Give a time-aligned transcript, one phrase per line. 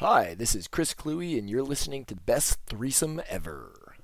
[0.00, 3.94] Hi, this is Chris Cluey, and you're listening to Best Threesome Ever.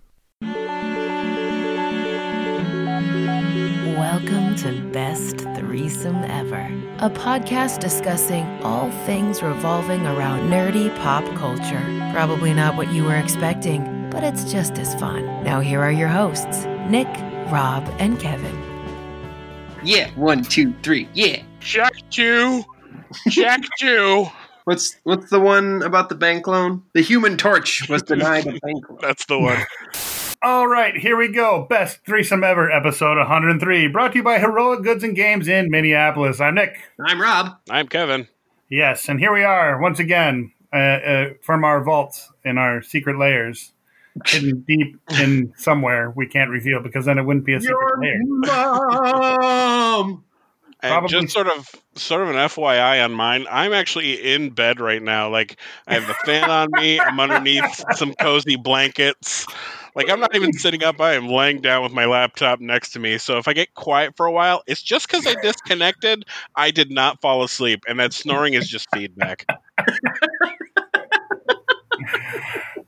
[4.00, 6.62] Welcome to Best Threesome Ever,
[6.96, 12.10] a podcast discussing all things revolving around nerdy pop culture.
[12.14, 15.26] Probably not what you were expecting, but it's just as fun.
[15.44, 17.08] Now, here are your hosts Nick,
[17.52, 18.56] Rob, and Kevin.
[19.84, 21.10] Yeah, one, two, three.
[21.12, 21.42] Yeah.
[21.60, 22.64] Check two.
[23.28, 24.28] Check two.
[24.64, 26.82] What's what's the one about the bank loan?
[26.94, 28.98] The Human Torch was denied a bank loan.
[29.00, 29.58] That's the one.
[30.40, 31.66] All right, here we go.
[31.68, 36.40] Best threesome ever, episode 103, brought to you by Heroic Goods and Games in Minneapolis.
[36.40, 36.76] I'm Nick.
[37.04, 37.56] I'm Rob.
[37.70, 38.28] I'm Kevin.
[38.68, 43.18] Yes, and here we are once again uh, uh, from our vaults in our secret
[43.18, 43.72] layers,
[44.26, 48.18] hidden deep in somewhere we can't reveal because then it wouldn't be a secret layer.
[48.24, 50.24] mom.
[50.82, 54.80] And Probably- just sort of sort of an FYI on mine, I'm actually in bed
[54.80, 55.28] right now.
[55.30, 59.46] Like I have the fan on me, I'm underneath some cozy blankets.
[59.94, 62.98] Like I'm not even sitting up, I am laying down with my laptop next to
[62.98, 63.18] me.
[63.18, 66.24] So if I get quiet for a while, it's just because I disconnected.
[66.56, 69.46] I did not fall asleep, and that snoring is just feedback.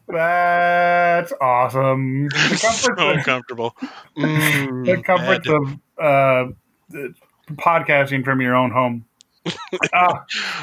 [0.09, 2.29] That's awesome.
[2.29, 2.57] The
[2.97, 3.77] so of, comfortable.
[4.17, 6.53] Mm, the comforts of uh,
[6.89, 7.15] the
[7.53, 9.05] podcasting from your own home.
[9.93, 10.15] uh,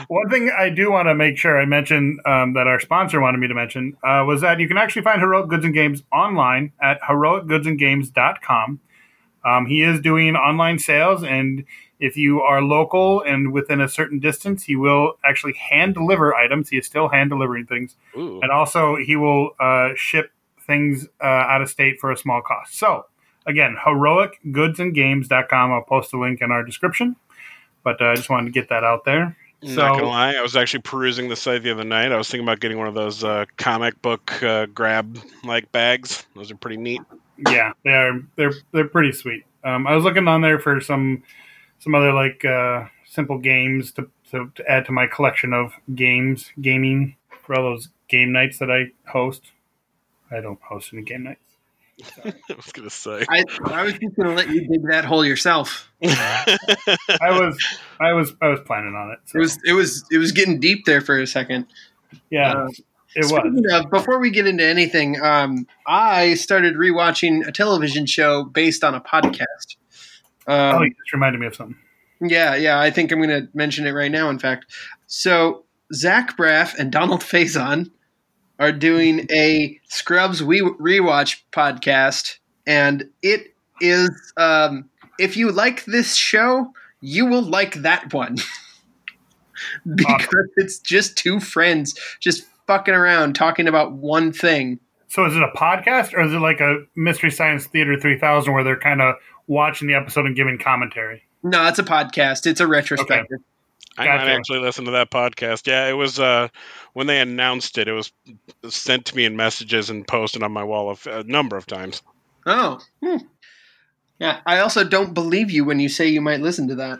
[0.07, 3.37] one thing I do want to make sure I mention um, that our sponsor wanted
[3.37, 6.71] me to mention uh, was that you can actually find Heroic Goods and Games online
[6.81, 8.79] at heroicgoodsandgames.com.
[9.43, 11.65] Um, he is doing online sales, and
[11.99, 16.69] if you are local and within a certain distance, he will actually hand deliver items.
[16.69, 18.39] He is still hand delivering things, Ooh.
[18.41, 22.77] and also he will uh, ship things uh, out of state for a small cost.
[22.77, 23.05] So,
[23.45, 25.71] again, heroicgoodsandgames.com.
[25.71, 27.15] I'll post a link in our description,
[27.83, 29.35] but uh, I just wanted to get that out there.
[29.63, 32.11] Not So- gonna lie, I was actually perusing the site the other night.
[32.11, 36.25] I was thinking about getting one of those uh, comic book uh, grab like bags.
[36.35, 37.01] Those are pretty neat.
[37.49, 39.43] yeah, they're they're they're pretty sweet.
[39.63, 41.21] Um, I was looking on there for some
[41.77, 46.51] some other like uh, simple games to, to to add to my collection of games
[46.59, 49.51] gaming for all those game nights that I host.
[50.31, 51.50] I don't host any game nights.
[52.25, 53.25] I was gonna say.
[53.29, 55.91] I, I was just gonna let you dig that hole yourself.
[56.03, 56.57] I
[57.29, 57.57] was
[57.99, 59.19] I was I was planning on it.
[59.25, 61.67] So, It was it was it was getting deep there for a second.
[62.29, 62.69] yeah, uh,
[63.15, 63.63] it was.
[63.73, 68.95] Of, before we get into anything, um, I started rewatching a television show based on
[68.95, 69.75] a podcast.
[70.47, 71.77] Um, oh, you just reminded me of something.
[72.21, 72.79] Yeah, yeah.
[72.79, 74.29] I think I'm going to mention it right now.
[74.29, 74.71] In fact,
[75.07, 77.89] so Zach Braff and Donald Faison
[78.61, 84.11] are doing a Scrubs We Rewatch podcast, and it is.
[84.37, 84.87] Um,
[85.19, 86.71] if you like this show,
[87.01, 88.37] you will like that one
[89.95, 94.79] because it's just two friends just fucking around talking about one thing.
[95.07, 98.63] So is it a podcast or is it like a Mystery Science Theater 3000 where
[98.63, 99.15] they're kind of
[99.47, 101.23] watching the episode and giving commentary?
[101.43, 102.45] No, it's a podcast.
[102.45, 103.39] It's a retrospective.
[103.97, 104.31] I might Gotcha.
[104.31, 105.67] actually listen to that podcast.
[105.67, 106.47] Yeah, it was uh,
[106.93, 107.87] when they announced it.
[107.87, 108.11] It was
[108.69, 112.01] sent to me in messages and posted on my wall a, a number of times.
[112.45, 112.79] Oh.
[113.03, 113.17] Hmm.
[114.19, 116.99] Yeah, I also don't believe you when you say you might listen to that.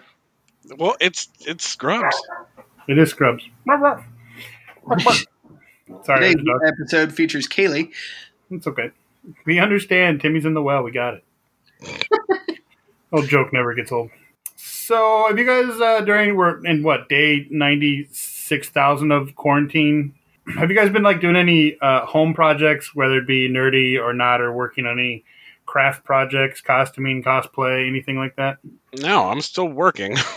[0.77, 2.15] Well, it's it's Scrubs.
[2.87, 3.43] It is Scrubs.
[3.67, 5.25] Sorry,
[6.05, 6.61] Today's underdog.
[6.65, 7.91] episode features Kaylee.
[8.49, 8.91] it's okay.
[9.45, 10.19] We understand.
[10.21, 10.83] Timmy's in the well.
[10.83, 11.23] We got it.
[13.13, 14.09] Old joke never gets old.
[14.91, 20.13] So, have you guys uh, during we're in what day ninety six thousand of quarantine?
[20.57, 24.11] Have you guys been like doing any uh, home projects, whether it be nerdy or
[24.11, 25.23] not, or working on any
[25.65, 28.57] craft projects, costuming, cosplay, anything like that?
[28.99, 30.17] No, I'm still working.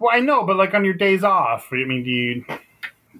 [0.00, 2.44] Well, I know, but like on your days off, I mean, do you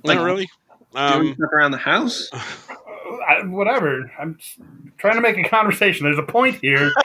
[0.03, 0.51] Like, Not really.
[0.95, 2.29] Doing Um, stuff around the house.
[2.35, 4.13] I, whatever?
[4.19, 4.59] I'm just
[4.99, 6.05] trying to make a conversation.
[6.05, 6.93] There's a point here.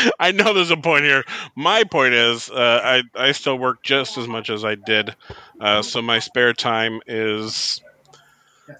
[0.18, 1.24] I know there's a point here.
[1.56, 5.14] My point is, uh, I I still work just as much as I did,
[5.60, 7.80] uh, so my spare time is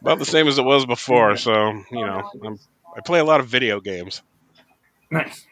[0.00, 1.36] about the same as it was before.
[1.36, 2.58] So you know, I'm,
[2.96, 4.22] I play a lot of video games.
[5.10, 5.46] nice,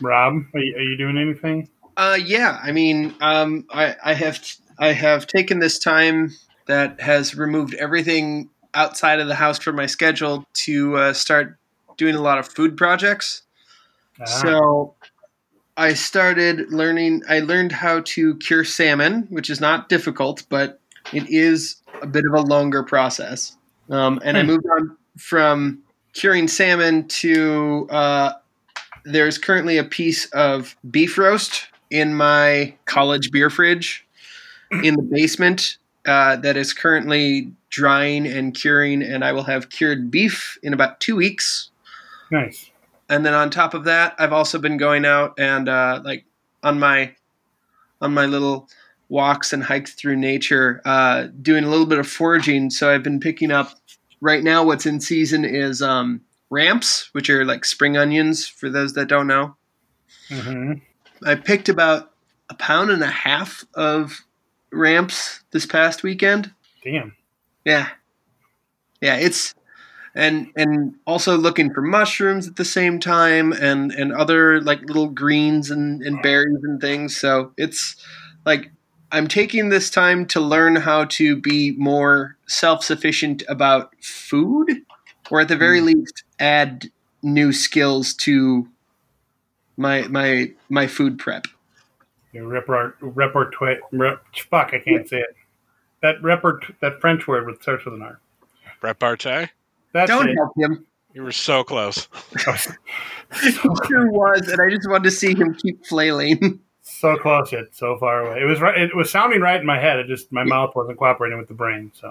[0.00, 0.34] Rob.
[0.54, 1.68] Are you, are you doing anything?
[1.96, 4.40] Uh, yeah, I mean, um, I, I have
[4.78, 6.30] I have taken this time
[6.66, 11.58] that has removed everything outside of the house from my schedule to uh, start
[11.96, 13.42] doing a lot of food projects.
[14.20, 14.94] Ah, So
[15.76, 17.22] I started learning.
[17.28, 20.80] I learned how to cure salmon, which is not difficult, but
[21.12, 23.56] it is a bit of a longer process.
[23.90, 24.48] Um, and I Hmm.
[24.48, 25.82] moved on from
[26.12, 28.32] curing salmon to uh,
[29.04, 34.06] there's currently a piece of beef roast in my college beer fridge
[34.84, 40.10] in the basement uh, that is currently drying and curing, and I will have cured
[40.10, 41.70] beef in about two weeks.
[42.30, 42.69] Nice.
[43.10, 46.24] And then on top of that, I've also been going out and uh, like
[46.62, 47.14] on my
[48.00, 48.68] on my little
[49.08, 52.70] walks and hikes through nature, uh, doing a little bit of foraging.
[52.70, 53.72] So I've been picking up.
[54.22, 56.20] Right now, what's in season is um,
[56.50, 58.46] ramps, which are like spring onions.
[58.46, 59.56] For those that don't know,
[60.28, 60.74] hmm
[61.26, 62.12] I picked about
[62.48, 64.20] a pound and a half of
[64.72, 66.52] ramps this past weekend.
[66.84, 67.16] Damn.
[67.64, 67.88] Yeah,
[69.00, 69.54] yeah, it's
[70.14, 75.08] and and also looking for mushrooms at the same time, and and other like little
[75.08, 77.16] greens and and berries and things.
[77.16, 77.96] So it's
[78.44, 78.70] like
[79.12, 84.82] I'm taking this time to learn how to be more self sufficient about food,
[85.30, 85.94] or at the very mm.
[85.94, 86.90] least, add
[87.22, 88.68] new skills to
[89.76, 91.46] my my my food prep.
[92.32, 93.54] Your report, report,
[93.90, 95.34] rep, fuck, I can't say it.
[96.00, 98.20] That report, that French word with starts with an R.
[98.82, 99.50] Repartee.
[99.92, 100.36] That's Don't it.
[100.36, 100.86] help him.
[101.14, 102.08] You were so close.
[103.42, 106.58] He sure was, and I just wanted to see him keep flailing.
[106.82, 108.40] so close yet so far away.
[108.42, 108.76] It was right.
[108.76, 110.00] It was sounding right in my head.
[110.00, 111.92] It just my mouth wasn't cooperating with the brain.
[111.94, 112.08] So,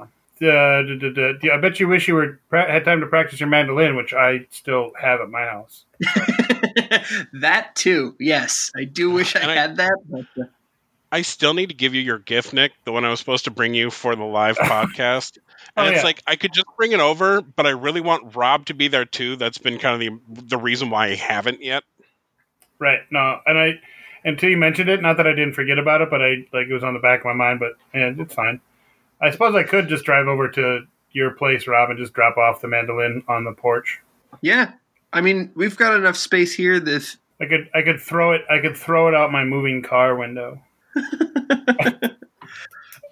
[0.47, 3.07] uh, d- d- d- d- I bet you wish you were pra- had time to
[3.07, 5.83] practice your mandolin, which I still have at my house.
[7.33, 8.71] that too, yes.
[8.77, 9.97] I do wish I I- had that.
[10.09, 10.45] But, uh,
[11.11, 13.51] I still need to give you your gift, Nick, the one I was supposed to
[13.51, 15.37] bring you for the live oh, podcast.
[15.75, 16.03] And Oh, it's yeah.
[16.03, 19.05] like I could just bring it over, but I really want Rob to be there
[19.05, 19.35] too.
[19.35, 21.83] That's been kind of the the reason why I haven't yet.
[22.79, 22.99] Right.
[23.11, 23.79] No, and I
[24.23, 26.73] until you mentioned it, not that I didn't forget about it, but I like it
[26.73, 27.59] was on the back of my mind.
[27.59, 28.61] But yeah, it's fine.
[29.21, 32.61] I suppose I could just drive over to your place, Rob, and just drop off
[32.61, 33.99] the mandolin on the porch.
[34.41, 34.71] yeah,
[35.11, 38.59] I mean, we've got enough space here that I could I could throw it I
[38.59, 40.61] could throw it out my moving car window.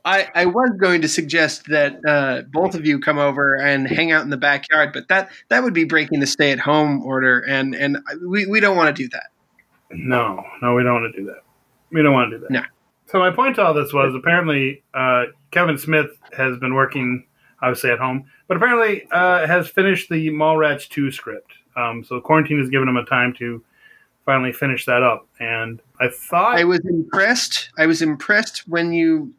[0.06, 4.14] I, I was going to suggest that uh, both of you come over and hang
[4.14, 7.40] out in the backyard, but that that would be breaking the stay at home order,
[7.42, 9.32] and and we, we don't want to do that.
[9.92, 11.44] No, no, we don't want to do that.
[11.92, 12.52] We don't want to do that.
[12.52, 12.62] No.
[13.08, 17.26] So my point to all this was apparently uh, Kevin Smith has been working
[17.62, 21.52] obviously at home, but apparently uh, has finished the Mallrats two script.
[21.76, 23.64] Um, so quarantine has given him a time to
[24.28, 27.70] finally finish that up, and I thought I was impressed.
[27.80, 29.34] I was impressed when you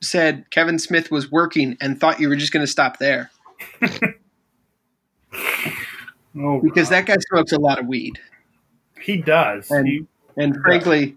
[0.00, 3.30] said Kevin Smith was working and thought you were just going to stop there
[6.38, 8.18] oh, because that guy smokes a lot of weed.
[9.00, 9.70] he does.
[9.70, 10.06] And- He-
[10.36, 11.16] And frankly,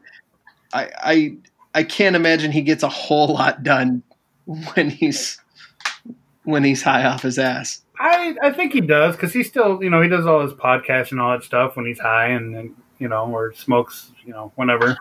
[0.74, 1.36] I, I
[1.76, 4.02] I can't imagine he gets a whole lot done
[4.74, 5.40] when he's
[6.44, 7.84] when he's high off his ass.
[8.00, 11.12] I, I think he does because he still, you know, he does all his podcasts
[11.12, 14.52] and all that stuff when he's high and, and you know, or smokes, you know,
[14.56, 14.96] whenever.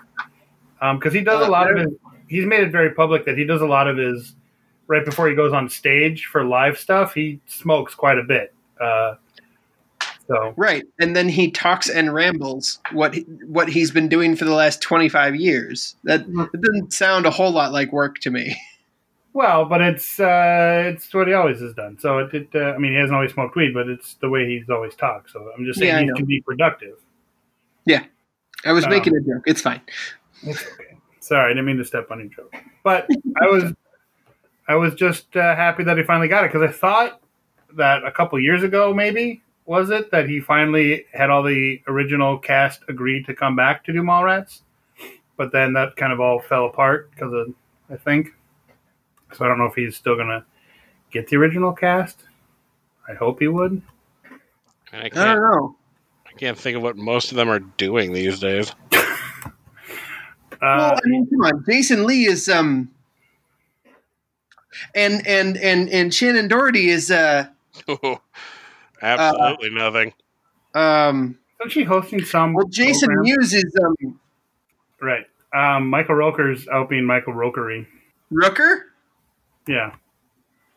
[0.81, 1.89] Because he does a Uh, lot of his,
[2.27, 4.35] he's made it very public that he does a lot of his,
[4.87, 8.55] right before he goes on stage for live stuff, he smokes quite a bit.
[8.81, 9.15] Uh,
[10.27, 14.47] so, Right, and then he talks and rambles what he, what he's been doing for
[14.47, 15.97] the last twenty five years.
[16.05, 18.57] That it doesn't sound a whole lot like work to me.
[19.35, 21.99] well, but it's uh, it's what he always has done.
[21.99, 24.47] So it, it uh, I mean, he hasn't always smoked weed, but it's the way
[24.47, 25.31] he's always talked.
[25.31, 26.97] So I'm just saying Yeah, he can be productive.
[28.65, 29.43] I was Um, making a joke.
[29.47, 29.81] It's fine.
[30.43, 30.97] It's okay.
[31.21, 32.55] Sorry, I didn't mean to step on your joke.
[32.83, 33.09] But
[33.41, 33.73] I was,
[34.69, 37.21] I was just uh, happy that he finally got it because I thought
[37.77, 42.39] that a couple years ago, maybe was it that he finally had all the original
[42.39, 44.63] cast agree to come back to do Mallrats,
[45.37, 47.55] but then that kind of all fell apart because of
[47.89, 48.29] I think.
[49.33, 50.45] So I don't know if he's still gonna
[51.13, 52.25] get the original cast.
[53.09, 53.81] I hope he would.
[54.93, 55.77] I I don't can't, know.
[56.41, 58.73] I can't think of what most of them are doing these days.
[58.93, 58.99] Uh,
[60.63, 61.65] well, I mean, come on.
[61.69, 62.91] Jason Lee is um,
[64.95, 67.47] and and and and Shannen Doherty is uh
[69.03, 70.15] Absolutely nothing.
[70.75, 71.39] um.
[71.61, 72.55] isn't she hosting some?
[72.55, 73.35] Well, Jason program?
[73.39, 74.19] Mewes is um
[75.03, 75.27] right?
[75.53, 77.87] Um, Michael Roker's out being Michael Rokery.
[78.33, 78.85] Rooker.
[79.69, 79.95] Yeah.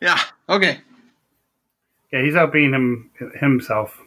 [0.02, 0.20] Yeah.
[0.46, 0.80] Okay.
[2.12, 3.98] Yeah, he's out being him himself.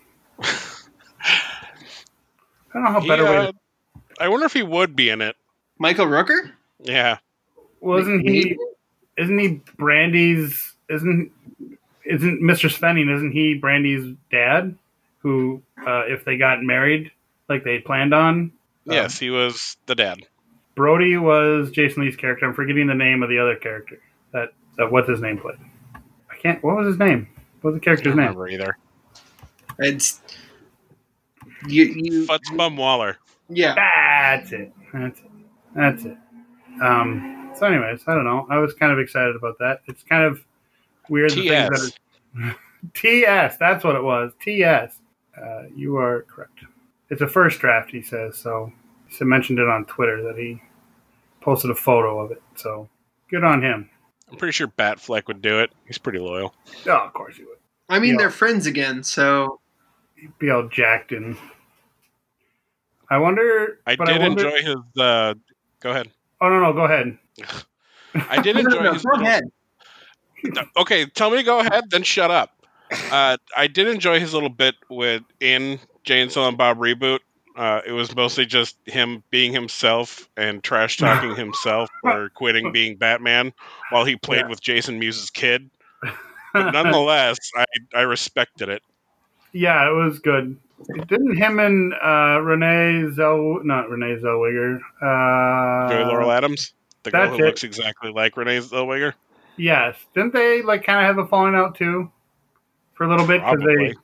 [2.77, 3.38] I don't know how He, better way.
[3.38, 3.57] uh, To,
[4.19, 5.36] I wonder if he would be in it.
[5.79, 6.51] Michael Rooker.
[6.84, 7.17] Yeah.
[7.81, 8.57] well, isn't he?
[9.17, 10.74] Isn't he Brandy's?
[10.89, 11.31] Isn't
[12.05, 12.69] isn't Mr.
[12.69, 13.13] Svenning?
[13.13, 14.75] Isn't he Brandy's dad?
[15.19, 17.12] Who, uh, if they got married
[17.50, 18.51] like they planned on,
[18.86, 20.19] Yes, he was the dad.
[20.75, 22.46] Brodie was Jason Lee's character.
[22.46, 24.00] I'm forgetting the name of the other character.
[24.31, 25.57] That that what's his name played.
[26.31, 26.63] I can't.
[26.63, 27.27] What was his name?
[27.62, 28.38] What was the I character's don't name?
[28.38, 28.77] remember either.
[29.79, 30.22] It's
[31.69, 31.86] you.
[31.95, 32.25] You.
[32.27, 33.17] Futz Bum Waller.
[33.50, 33.75] Yeah.
[33.75, 34.74] That's it.
[34.93, 35.31] That's it.
[35.75, 36.17] That's it.
[36.81, 38.45] Um, So, anyways, I don't know.
[38.50, 39.81] I was kind of excited about that.
[39.88, 40.43] It's kind of
[41.09, 41.31] weird.
[41.31, 41.91] the things TS.
[42.36, 42.55] that are-
[42.93, 43.57] TS.
[43.57, 44.31] That's what it was.
[44.41, 45.00] TS.
[45.41, 46.59] Uh, you are correct.
[47.09, 48.38] It's a first draft, he says.
[48.38, 48.71] So
[49.07, 50.62] he mentioned it on Twitter that he
[51.41, 52.41] posted a photo of it.
[52.55, 52.89] So
[53.29, 53.89] good on him.
[54.29, 55.71] I'm pretty sure Batfleck would do it.
[55.88, 56.53] He's pretty loyal.
[56.86, 57.57] Oh, of course he would.
[57.89, 58.17] I mean, Yeah.
[58.17, 59.59] they're friends again, so
[60.15, 61.38] He'd be all jacked and.
[63.09, 63.79] I wonder.
[63.85, 64.75] I but did wonder- enjoy his.
[65.01, 65.33] Uh,
[65.79, 66.09] go ahead.
[66.41, 66.73] Oh no no!
[66.73, 67.17] Go ahead.
[68.29, 69.03] I did No, no, enjoy no, his.
[69.03, 69.43] go little- ahead.
[70.77, 72.51] Okay, tell me to go ahead, then shut up.
[73.11, 77.19] Uh, I did enjoy his little bit with in Jay and Silent Bob reboot.
[77.55, 82.95] Uh, it was mostly just him being himself and trash talking himself or quitting being
[82.97, 83.51] Batman
[83.89, 84.47] while he played Yeah.
[84.47, 85.69] with Jason Mewes's kid.
[86.53, 88.83] But nonetheless, I, I respected it.
[89.53, 90.55] Yeah, it was good.
[91.07, 97.29] Didn't him and uh, Renee Zell, not Renee Zellweger, uh, Joey Laurel Adams, the girl
[97.29, 97.48] who it.
[97.48, 99.13] looks exactly like Renee Zellweger.
[99.57, 102.12] Yes, didn't they like kind of have a falling out too
[102.93, 103.88] for a little bit because Probably.
[103.88, 103.96] they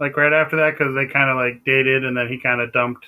[0.00, 2.72] like right after that because they kind of like dated and then he kind of
[2.72, 3.06] dumped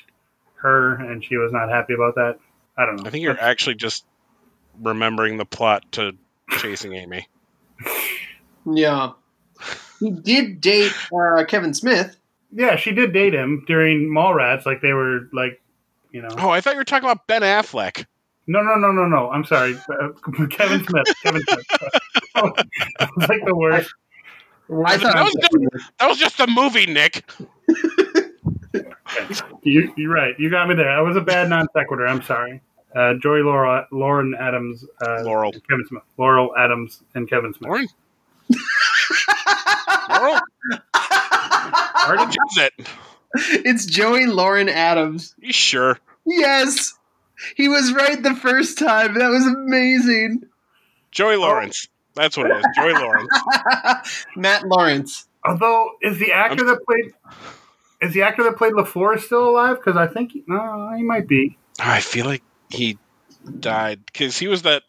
[0.54, 2.38] her and she was not happy about that.
[2.76, 3.06] I don't know.
[3.06, 4.04] I think you're actually just
[4.80, 6.12] remembering the plot to
[6.50, 7.26] Chasing Amy.
[8.66, 9.12] Yeah.
[10.00, 12.16] He did date uh, Kevin Smith.
[12.52, 14.66] Yeah, she did date him during Mallrats.
[14.66, 15.60] Like they were like,
[16.12, 18.04] you know, Oh, I thought you were talking about Ben Affleck.
[18.46, 19.30] no, no, no, no, no.
[19.30, 19.74] I'm sorry,
[20.50, 21.06] Kevin Smith.
[21.22, 21.66] Kevin Smith.
[22.34, 23.92] that was like the worst.
[24.86, 27.24] I thought That was, just, that was just a movie, Nick.
[29.64, 30.34] You, you're right.
[30.38, 30.88] You got me there.
[30.88, 32.06] I was a bad non sequitur.
[32.06, 32.60] I'm sorry.
[32.94, 35.50] Uh, Joey Laurel, Lauren Adams, uh, Laurel.
[35.52, 37.68] Kevin Smith, Laurel Adams, and Kevin Smith.
[37.68, 37.88] Lauren?
[40.08, 40.40] Laurel?
[42.06, 42.88] Already does it.
[43.66, 45.34] it's Joey Lauren Adams.
[45.38, 45.98] You sure?
[46.26, 46.94] Yes.
[47.56, 49.14] He was right the first time.
[49.14, 50.44] That was amazing.
[51.10, 51.88] Joey Lawrence.
[52.14, 52.64] That's what it is.
[52.76, 53.30] Joey Lawrence.
[54.36, 55.26] Matt Lawrence.
[55.44, 57.12] Although, is the actor that played
[58.00, 59.76] is the actor that played LaFleur still alive?
[59.76, 61.58] Because I think he, no, he might be.
[61.78, 62.98] I feel like he
[63.58, 64.82] died because he was that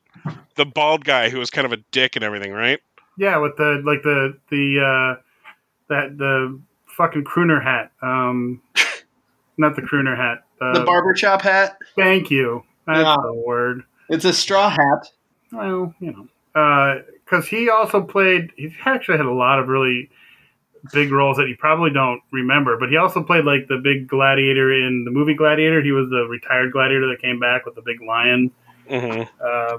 [0.56, 2.80] the bald guy who was kind of a dick and everything, right?
[3.18, 5.22] Yeah, with the like the the uh,
[5.90, 6.60] that the
[7.02, 7.92] fucking crooner hat.
[8.02, 8.62] Um,
[9.58, 10.44] not the crooner hat.
[10.60, 11.78] The, The barbershop hat.
[11.96, 12.64] Thank you.
[12.86, 13.16] That's Yeah.
[13.24, 13.84] the word.
[14.10, 15.08] It's a straw hat.
[15.52, 16.12] Well, you
[16.54, 18.52] know, because he also played.
[18.56, 20.10] He actually had a lot of really
[20.94, 22.78] big roles that you probably don't remember.
[22.78, 25.82] But he also played like the big gladiator in the movie Gladiator.
[25.82, 28.52] He was the retired gladiator that came back with the big lion
[28.88, 29.78] hmm uh,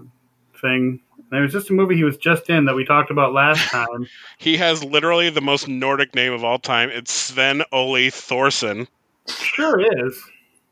[0.60, 1.00] thing.
[1.32, 3.62] And it was just a movie he was just in that we talked about last
[3.70, 4.06] time.
[4.36, 6.90] He has literally the most Nordic name of all time.
[6.90, 8.86] It's Sven Ole Thorsen.
[9.28, 10.22] sure is.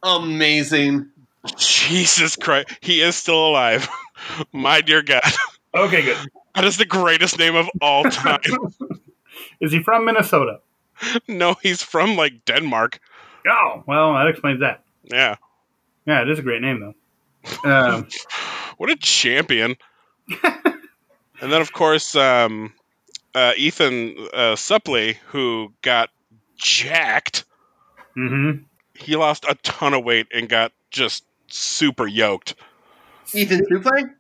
[0.03, 1.09] Amazing.
[1.57, 2.69] Jesus Christ.
[2.83, 3.89] He is still alive.
[4.53, 5.23] My dear God.
[5.75, 6.17] Okay, good.
[6.57, 8.41] That is the greatest name of all time.
[9.61, 10.59] Is he from Minnesota?
[11.29, 12.99] no, he's from like Denmark.
[13.49, 14.83] Oh, well, that explains that.
[15.05, 15.37] Yeah.
[16.07, 16.81] Yeah, it is a great name
[17.65, 17.71] though.
[17.71, 18.09] Um,
[18.79, 19.77] What a champion.
[21.41, 22.73] and then, of course, um,
[23.35, 26.11] uh, Ethan uh, Suplee, who got
[26.57, 27.45] jacked,
[28.15, 28.51] hmm
[29.01, 32.55] he lost a ton of weight and got just super yoked.
[33.35, 34.15] Ethan Suplee?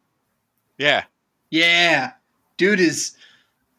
[0.79, 1.05] Yeah.
[1.50, 2.12] Yeah.
[2.57, 3.17] Dude is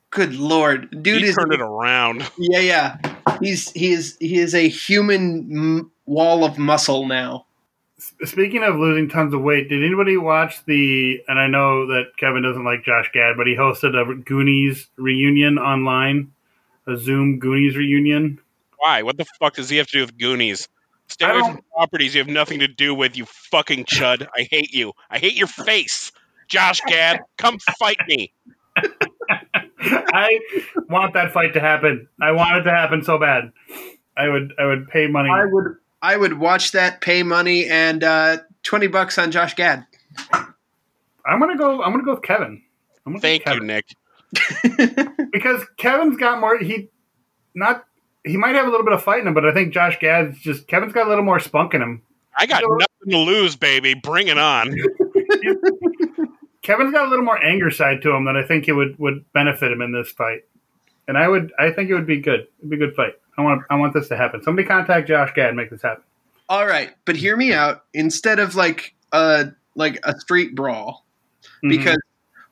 [0.10, 0.90] good lord.
[1.04, 2.30] Dude he is turned it around.
[2.38, 2.98] Yeah, yeah.
[3.42, 7.46] He's he is he is a human m- wall of muscle now.
[8.24, 11.22] Speaking of losing tons of weight, did anybody watch the?
[11.28, 15.60] And I know that Kevin doesn't like Josh Gad, but he hosted a Goonies reunion
[15.60, 16.32] online,
[16.88, 18.40] a Zoom Goonies reunion.
[18.78, 19.04] Why?
[19.04, 20.68] What the fuck does he have to do with Goonies?
[21.10, 24.28] Stay I away from properties you have nothing to do with, you fucking chud.
[24.36, 24.94] I hate you.
[25.12, 26.12] I hate your face.
[26.48, 28.34] Josh Gad, come fight me.
[29.80, 30.40] I
[30.90, 32.08] want that fight to happen.
[32.20, 33.52] I want it to happen so bad.
[34.18, 34.54] I would.
[34.58, 35.30] I would pay money.
[35.30, 39.86] I would I would watch that, pay money, and uh, twenty bucks on Josh Gad.
[40.34, 41.82] I'm gonna go.
[41.84, 42.62] I'm gonna go with Kevin.
[43.06, 43.86] I'm gonna Thank with you, Nick.
[45.32, 46.58] because Kevin's got more.
[46.58, 46.90] He
[47.54, 47.86] not.
[48.24, 50.38] He might have a little bit of fight in him, but I think Josh Gad's
[50.40, 52.02] just Kevin's got a little more spunk in him.
[52.38, 52.78] I got Sure.
[52.78, 53.94] nothing to lose, baby.
[53.94, 54.74] Bring it on.
[56.62, 59.26] Kevin's got a little more anger side to him that I think it would would
[59.34, 60.42] benefit him in this fight.
[61.08, 61.52] And I would.
[61.60, 62.48] I think it would be good.
[62.60, 63.14] It'd be a good fight.
[63.38, 63.64] I want.
[63.70, 64.44] I want this to happen.
[64.44, 66.04] Somebody contact Josh Gad and make this happen.
[66.50, 67.86] All right, but hear me out.
[67.94, 71.06] Instead of like a like a street brawl,
[71.64, 71.70] Mhm.
[71.70, 71.98] because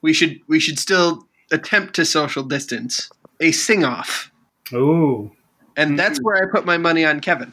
[0.02, 3.10] we should we should still attempt to social distance.
[3.42, 4.32] A sing off,
[4.74, 5.32] Ooh.
[5.78, 7.52] and that's where I put my money on Kevin.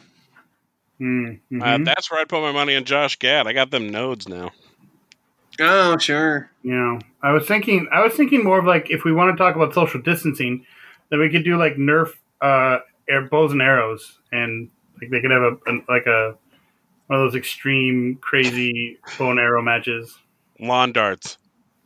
[0.99, 3.45] Mm, Uh, that's where I'd put my money on Josh Gad.
[3.47, 4.51] I got them nodes now.
[5.59, 6.49] Oh, sure.
[6.63, 9.41] You know, I was thinking, I was thinking more of like if we want to
[9.41, 10.65] talk about social distancing,
[11.09, 14.69] then we could do like Nerf uh, air, bows and arrows, and
[15.01, 16.35] like they could have a, like a
[17.07, 20.17] one of those extreme crazy bow and arrow matches.
[20.59, 21.37] Lawn darts.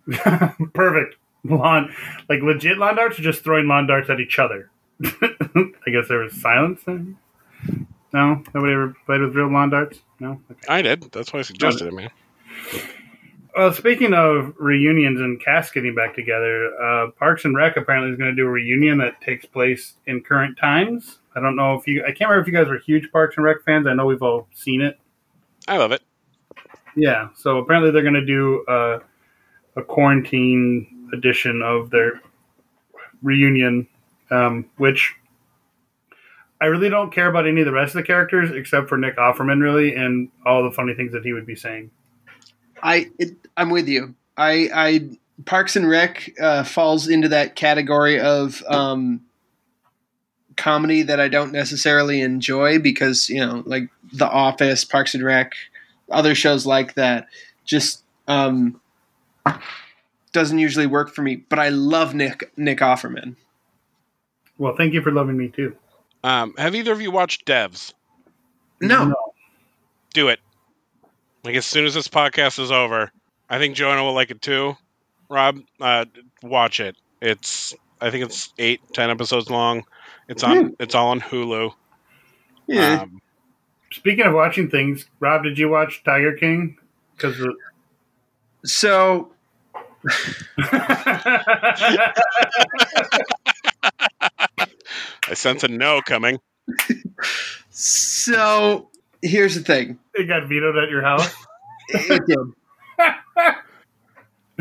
[0.73, 1.93] Perfect lawn,
[2.29, 4.69] like legit lawn darts, or just throwing lawn darts at each other.
[5.03, 6.81] I guess there was silence.
[6.85, 7.17] Then.
[8.13, 9.99] No, nobody ever played with real lawn darts.
[10.19, 10.41] No.
[10.51, 10.61] Okay.
[10.67, 11.11] I did.
[11.11, 12.09] That's why I suggested it, man.
[13.55, 18.17] Well, speaking of reunions and cast getting back together, uh, Parks and Rec apparently is
[18.17, 21.19] going to do a reunion that takes place in current times.
[21.35, 23.45] I don't know if you, I can't remember if you guys were huge Parks and
[23.45, 23.87] Rec fans.
[23.87, 24.97] I know we've all seen it.
[25.67, 26.01] I love it.
[26.95, 28.99] Yeah, so apparently they're going to do uh,
[29.75, 32.21] a quarantine edition of their
[33.21, 33.87] reunion,
[34.29, 35.13] um, which
[36.61, 39.17] I really don't care about any of the rest of the characters except for Nick
[39.17, 41.91] Offerman, really, and all the funny things that he would be saying.
[42.83, 44.15] I it, I'm with you.
[44.37, 45.09] I I
[45.45, 49.21] Parks and Rec uh, falls into that category of um,
[50.57, 55.53] comedy that I don't necessarily enjoy because you know, like The Office, Parks and Rec,
[56.09, 57.27] other shows like that,
[57.65, 58.79] just um,
[60.31, 61.37] doesn't usually work for me.
[61.37, 63.35] But I love Nick Nick Offerman.
[64.57, 65.75] Well, thank you for loving me too.
[66.23, 67.93] Um, have either of you watched Devs?
[68.79, 69.15] No,
[70.13, 70.39] Do it.
[71.43, 73.11] Like as soon as this podcast is over,
[73.49, 74.75] I think Jonah will like it too.
[75.29, 76.05] Rob, uh,
[76.43, 76.95] watch it.
[77.21, 79.83] It's I think it's eight, ten episodes long.
[80.27, 80.75] It's on.
[80.79, 81.73] It's all on Hulu.
[82.67, 83.21] yeah, Um,
[83.91, 86.77] Speaking of watching things, Rob, did you watch Tiger King?
[87.15, 87.35] Because
[88.63, 89.31] so
[95.27, 96.39] I sense a no coming.
[97.69, 98.89] so
[99.21, 99.99] here's the thing.
[100.13, 101.33] it got vetoed at your house.
[101.89, 102.37] It did.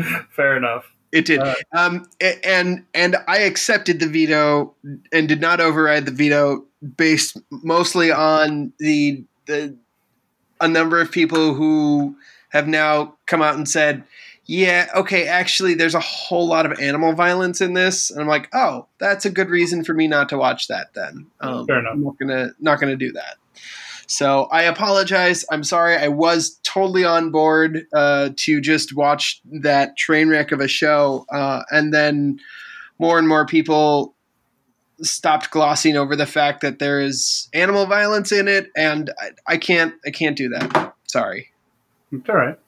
[0.35, 0.91] Fair enough.
[1.11, 1.39] It did.
[1.39, 2.09] Uh, um,
[2.43, 4.73] and and I accepted the veto
[5.11, 6.65] and did not override the veto
[6.95, 9.75] based mostly on the the
[10.61, 12.15] a number of people who
[12.49, 14.03] have now come out and said,
[14.45, 18.47] "Yeah, okay, actually, there's a whole lot of animal violence in this," and I'm like,
[18.53, 21.93] "Oh, that's a good reason for me not to watch that." Then, um, Fair enough.
[21.93, 23.35] I'm not gonna not gonna do that.
[24.11, 25.45] So I apologize.
[25.51, 25.95] I'm sorry.
[25.95, 31.25] I was totally on board uh, to just watch that train wreck of a show,
[31.31, 32.37] uh, and then
[32.99, 34.13] more and more people
[35.01, 39.57] stopped glossing over the fact that there is animal violence in it, and I, I
[39.57, 39.93] can't.
[40.05, 40.93] I can't do that.
[41.07, 41.49] Sorry.
[42.11, 42.59] It's all right.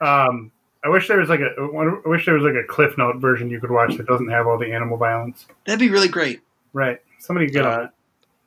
[0.00, 0.50] Um,
[0.84, 1.54] I wish there was like a.
[1.56, 4.48] I wish there was like a Cliff Note version you could watch that doesn't have
[4.48, 5.46] all the animal violence.
[5.66, 6.40] That'd be really great.
[6.72, 7.00] Right.
[7.20, 7.90] Somebody get on it.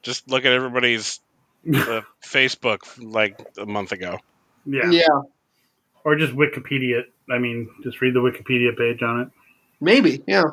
[0.04, 1.22] Just look at everybody's uh,
[1.66, 4.20] Facebook like a month ago.
[4.66, 4.90] Yeah.
[4.90, 5.06] yeah
[6.04, 7.04] Or just Wikipedia.
[7.32, 9.28] I mean, just read the Wikipedia page on it.
[9.82, 10.24] maybe.
[10.28, 10.44] Yeah.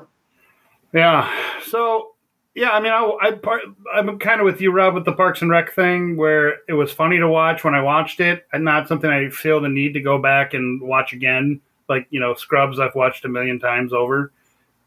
[0.93, 1.33] Yeah.
[1.67, 2.15] So
[2.55, 3.63] yeah, I mean, I, I part,
[3.93, 6.93] I'm kind of with you, Rob, with the Parks and Rec thing, where it was
[6.93, 10.01] funny to watch when I watched it, and not something I feel the need to
[10.01, 11.61] go back and watch again.
[11.89, 14.33] Like you know, Scrubs, I've watched a million times over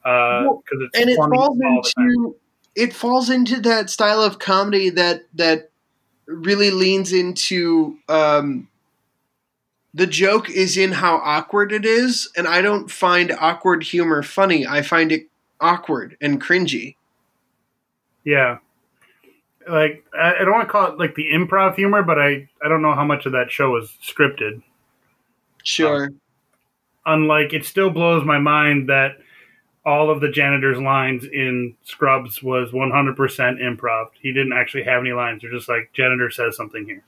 [0.01, 2.09] because Well, it's and it funny falls all the time.
[2.09, 2.35] into
[2.75, 5.71] it falls into that style of comedy that that
[6.27, 8.67] really leans into um,
[9.93, 14.67] the joke is in how awkward it is, and I don't find awkward humor funny.
[14.67, 15.27] I find it
[15.59, 16.95] awkward and cringy.
[18.23, 18.59] Yeah.
[19.67, 22.81] Like I, don't want to call it like the improv humor, but I I don't
[22.81, 24.61] know how much of that show was scripted.
[25.63, 26.11] Sure.
[27.05, 29.17] Unlike it still blows my mind that
[29.87, 34.07] all of the janitor's lines in Scrubs was 100% improv.
[34.21, 35.41] He didn't actually have any lines.
[35.41, 37.03] They're just like janitor says something here.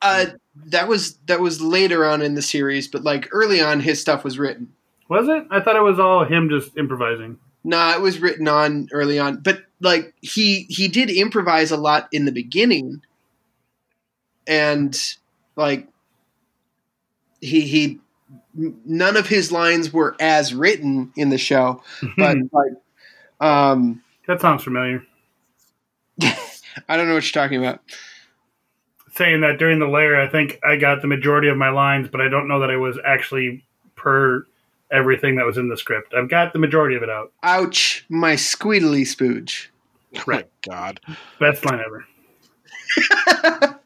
[0.00, 0.26] Uh,
[0.66, 4.24] that was that was later on in the series, but like early on, his stuff
[4.24, 4.72] was written.
[5.10, 5.46] Was it?
[5.50, 7.38] I thought it was all him just improvising.
[7.62, 12.08] Nah, it was written on early on, but like he he did improvise a lot
[12.10, 13.02] in the beginning,
[14.46, 14.98] and
[15.56, 15.88] like
[17.40, 18.00] he he
[18.54, 21.82] none of his lines were as written in the show,
[22.16, 22.72] but like
[23.40, 25.04] um that sounds familiar.
[26.22, 27.80] I don't know what you're talking about.
[29.14, 32.20] Saying that during the layer, I think I got the majority of my lines, but
[32.20, 34.44] I don't know that I was actually per
[34.90, 36.14] everything that was in the script.
[36.14, 37.32] I've got the majority of it out.
[37.42, 39.68] Ouch, my squeedly spooge.
[40.26, 40.46] Right.
[40.46, 41.00] Oh God,
[41.40, 42.06] Best line ever.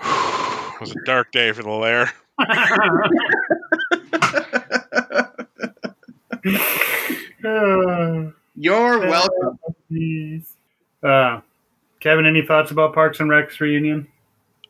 [0.00, 2.12] it was a dark day for the lair.
[7.44, 9.58] Uh, You're welcome.
[11.02, 11.40] Uh,
[12.00, 14.08] Kevin, any thoughts about Parks and Rec's reunion?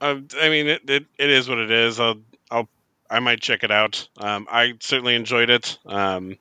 [0.01, 2.01] Uh, I mean, it, it it is what it is.
[2.01, 2.69] I'll I'll
[3.11, 4.09] I might check it out.
[4.19, 6.39] Um, I certainly enjoyed it, um,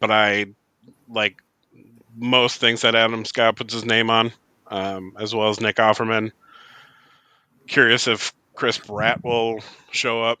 [0.00, 0.46] but I
[1.08, 1.42] like
[2.16, 4.32] most things that Adam Scott puts his name on,
[4.68, 6.32] um, as well as Nick Offerman.
[7.66, 10.38] Curious if Chris Pratt will show up.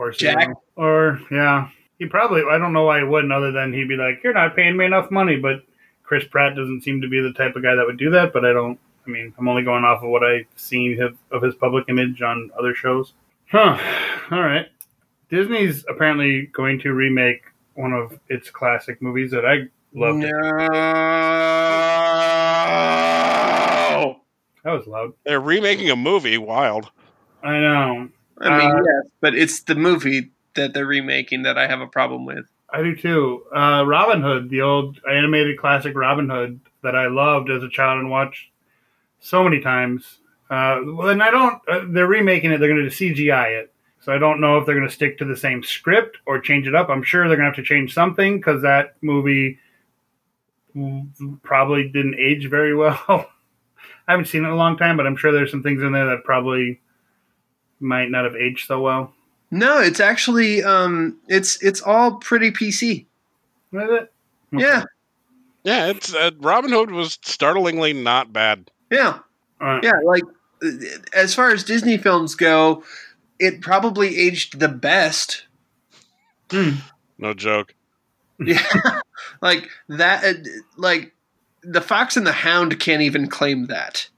[0.00, 0.48] Of course, he Jack?
[0.48, 0.62] will.
[0.76, 2.42] Or yeah, he probably.
[2.50, 4.86] I don't know why he wouldn't, other than he'd be like, "You're not paying me
[4.86, 5.62] enough money." But
[6.04, 8.32] Chris Pratt doesn't seem to be the type of guy that would do that.
[8.32, 8.80] But I don't.
[9.06, 12.22] I mean, I'm only going off of what I've seen of, of his public image
[12.22, 13.12] on other shows.
[13.50, 13.78] Huh.
[14.30, 14.68] All right.
[15.28, 17.42] Disney's apparently going to remake
[17.74, 20.20] one of its classic movies that I loved.
[20.20, 20.30] No.
[24.64, 25.12] That was loud.
[25.24, 26.38] They're remaking a movie.
[26.38, 26.90] Wild.
[27.42, 28.08] I know.
[28.40, 31.86] I mean, Uh, yes, but it's the movie that they're remaking that I have a
[31.86, 32.46] problem with.
[32.72, 33.44] I do too.
[33.54, 37.98] Uh, Robin Hood, the old animated classic Robin Hood that I loved as a child
[38.00, 38.50] and watched
[39.18, 40.18] so many times.
[40.48, 41.60] Uh, well, and I don't.
[41.68, 42.58] Uh, they're remaking it.
[42.58, 45.24] They're going to CGI it, so I don't know if they're going to stick to
[45.24, 46.88] the same script or change it up.
[46.88, 49.58] I'm sure they're going to have to change something because that movie
[51.42, 53.00] probably didn't age very well.
[54.08, 55.92] I haven't seen it in a long time, but I'm sure there's some things in
[55.92, 56.80] there that probably
[57.80, 59.12] might not have aged so well.
[59.50, 63.06] No, it's actually um, it's it's all pretty PC.
[63.72, 64.12] Is it?
[64.52, 64.84] Yeah,
[65.64, 68.70] Yeah, it's uh, Robin Hood was startlingly not bad.
[68.90, 69.18] yeah,
[69.60, 69.82] All right.
[69.84, 69.92] yeah.
[70.04, 70.22] Like
[71.14, 72.82] as far as Disney films go,
[73.38, 75.44] it probably aged the best.
[76.52, 77.74] No joke.
[78.40, 78.62] Yeah,
[79.42, 80.24] like that.
[80.24, 80.38] Uh,
[80.76, 81.14] like
[81.62, 84.08] the Fox and the Hound can't even claim that.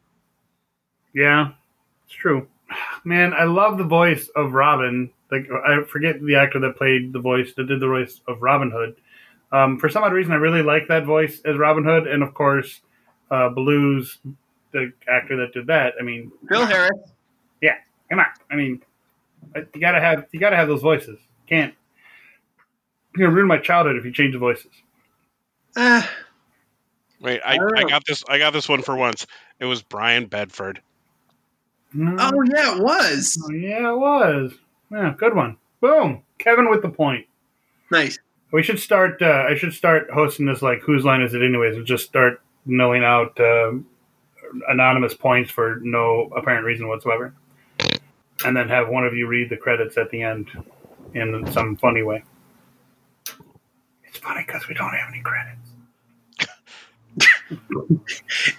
[1.15, 1.53] Yeah,
[2.07, 2.47] it's true.
[3.05, 5.11] Man, I love the voice of Robin.
[5.31, 8.71] Like I forget the actor that played the voice that did the voice of Robin
[8.71, 8.97] Hood.
[9.51, 12.33] Um, for some odd reason, I really like that voice as Robin Hood, and of
[12.35, 12.81] course,
[13.31, 14.05] uh, Baloo,
[14.73, 15.95] the actor that did that.
[16.01, 16.99] I mean, Bill Harris.
[17.61, 17.77] Yeah,
[18.09, 18.27] come on.
[18.51, 18.83] I mean,
[19.55, 21.19] you gotta have you gotta have those voices.
[21.49, 21.75] Can't
[23.17, 24.73] you're gonna ruin my childhood if you change the voices.
[25.77, 26.03] Uh,
[27.21, 28.25] Wait, I, I I got this.
[28.29, 29.27] I got this one for once.
[29.61, 30.81] It was Brian Bedford.
[31.99, 34.53] Oh yeah, it was Oh, yeah, it was.
[34.91, 35.57] Yeah, good one.
[35.81, 37.27] Boom, Kevin with the point.
[37.91, 38.19] nice.
[38.53, 39.23] We should start.
[39.23, 42.43] Uh, I should start hosting this like whose line is it anyways, and just start
[42.67, 43.73] milling out uh,
[44.69, 47.35] anonymous points for no apparent reason whatsoever,
[48.45, 50.49] and then have one of you read the credits at the end
[51.15, 52.23] in some funny way.
[54.05, 55.59] It's funny because we don't have any credits.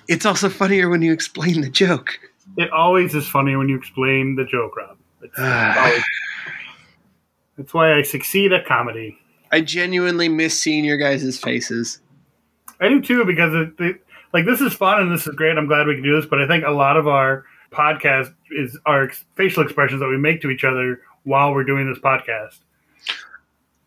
[0.08, 2.20] It's also funnier when you explain the joke.
[2.58, 4.98] It always is funny when you explain the joke, Rob.
[5.22, 6.04] It's always,
[7.58, 9.18] that's why I succeed at comedy.
[9.52, 12.00] I genuinely miss seeing your guys' faces.
[12.80, 14.02] I do too because it, it,
[14.34, 15.58] like this is fun and this is great.
[15.58, 18.78] I'm glad we can do this, but I think a lot of our podcast is
[18.86, 22.60] our ex- facial expressions that we make to each other while we're doing this podcast.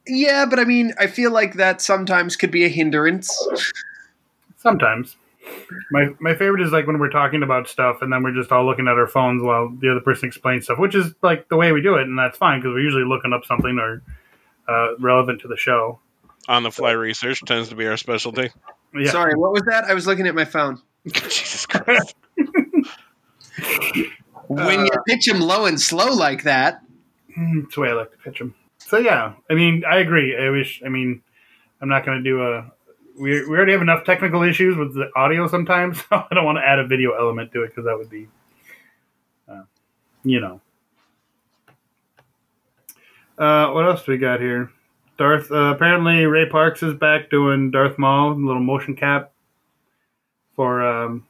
[0.06, 3.36] Yeah, but I mean, I feel like that sometimes could be a hindrance.
[4.56, 5.16] Sometimes.
[5.90, 8.64] My my favorite is like when we're talking about stuff and then we're just all
[8.66, 11.72] looking at our phones while the other person explains stuff, which is like the way
[11.72, 14.02] we do it, and that's fine because we're usually looking up something or
[14.68, 16.00] uh, relevant to the show.
[16.48, 18.50] On the fly research tends to be our specialty.
[18.94, 19.10] Yeah.
[19.10, 19.84] Sorry, what was that?
[19.84, 20.80] I was looking at my phone.
[21.06, 22.14] Jesus Christ.
[24.48, 26.80] When you pitch him low and slow like that,
[27.36, 28.54] Mm, That's the way I like to pitch him.
[28.78, 30.34] So yeah, I mean, I agree.
[30.36, 30.80] I wish.
[30.84, 31.20] I mean,
[31.82, 32.72] I'm not going to do a.
[33.18, 36.02] We we already have enough technical issues with the audio sometimes.
[36.08, 38.28] So I don't want to add a video element to it because that would be,
[39.48, 39.62] uh,
[40.24, 40.60] you know.
[43.38, 44.70] Uh, what else do we got here?
[45.18, 45.50] Darth.
[45.50, 49.32] Uh, apparently, Ray Parks is back doing Darth Maul, a little motion cap
[50.54, 51.26] for um,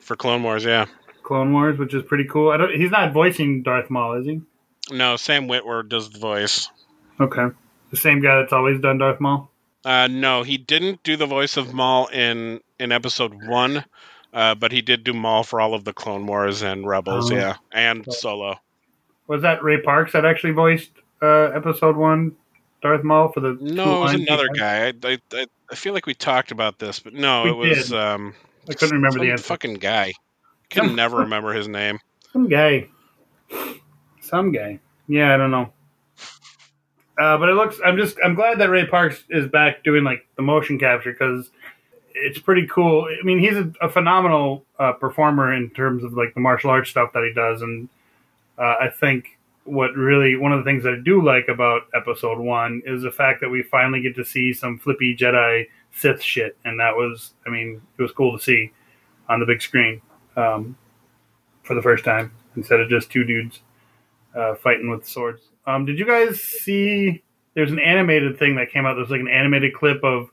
[0.00, 0.86] For Clone Wars, yeah.
[1.22, 2.50] Clone Wars, which is pretty cool.
[2.50, 2.74] I don't.
[2.74, 4.40] He's not voicing Darth Maul, is he?
[4.90, 6.68] No, Sam Witwer does the voice.
[7.20, 7.46] Okay.
[7.90, 9.50] The same guy that's always done Darth Maul.
[9.86, 13.84] Uh, no, he didn't do the voice of Maul in in episode one,
[14.34, 17.36] uh, but he did do Maul for all of the Clone Wars and Rebels, Oh.
[17.36, 18.56] yeah, and Solo.
[19.28, 20.90] Was that Ray Parks that actually voiced
[21.22, 22.32] uh, episode one
[22.82, 23.56] Darth Maul for the?
[23.60, 24.88] No, it was another guy.
[24.88, 24.92] I,
[25.32, 27.98] I, I, feel like we talked about this, but no, We it was did.
[27.98, 28.34] um,
[28.68, 29.44] I couldn't remember the answer.
[29.44, 30.14] fucking guy.
[30.68, 32.00] Can never remember his name.
[32.32, 32.88] Some guy.
[34.20, 34.80] Some guy.
[35.08, 35.72] Yeah, I don't know.
[37.18, 37.78] Uh, but it looks.
[37.84, 38.16] I'm just.
[38.22, 41.50] I'm glad that Ray Parks is back doing like the motion capture because
[42.12, 43.06] it's pretty cool.
[43.08, 46.90] I mean, he's a, a phenomenal uh, performer in terms of like the martial arts
[46.90, 47.88] stuff that he does, and
[48.58, 52.38] uh, I think what really one of the things that I do like about Episode
[52.38, 56.58] One is the fact that we finally get to see some flippy Jedi Sith shit,
[56.66, 57.32] and that was.
[57.46, 58.72] I mean, it was cool to see
[59.30, 60.02] on the big screen
[60.36, 60.76] um,
[61.62, 63.60] for the first time instead of just two dudes
[64.34, 67.22] uh, fighting with swords Um, did you guys see?
[67.54, 68.94] There's an animated thing that came out.
[68.94, 70.30] There's like an animated clip of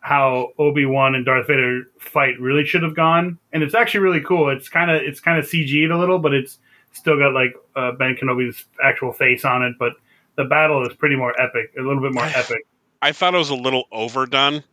[0.00, 4.20] how Obi Wan and Darth Vader fight really should have gone, and it's actually really
[4.20, 4.50] cool.
[4.50, 6.58] It's kind of it's kind of CG'd a little, but it's
[6.92, 9.74] still got like uh, Ben Kenobi's actual face on it.
[9.78, 9.92] But
[10.36, 12.66] the battle is pretty more epic, a little bit more epic.
[13.00, 14.64] I thought it was a little overdone.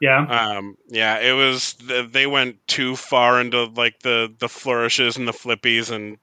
[0.00, 1.74] Yeah, Um, yeah, it was.
[2.10, 6.18] They went too far into like the the flourishes and the flippies, and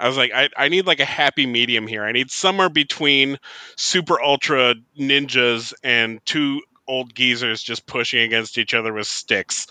[0.00, 2.02] I was like, I, I need like a happy medium here.
[2.02, 3.38] I need somewhere between
[3.76, 9.66] super ultra ninjas and two old geezers just pushing against each other with sticks.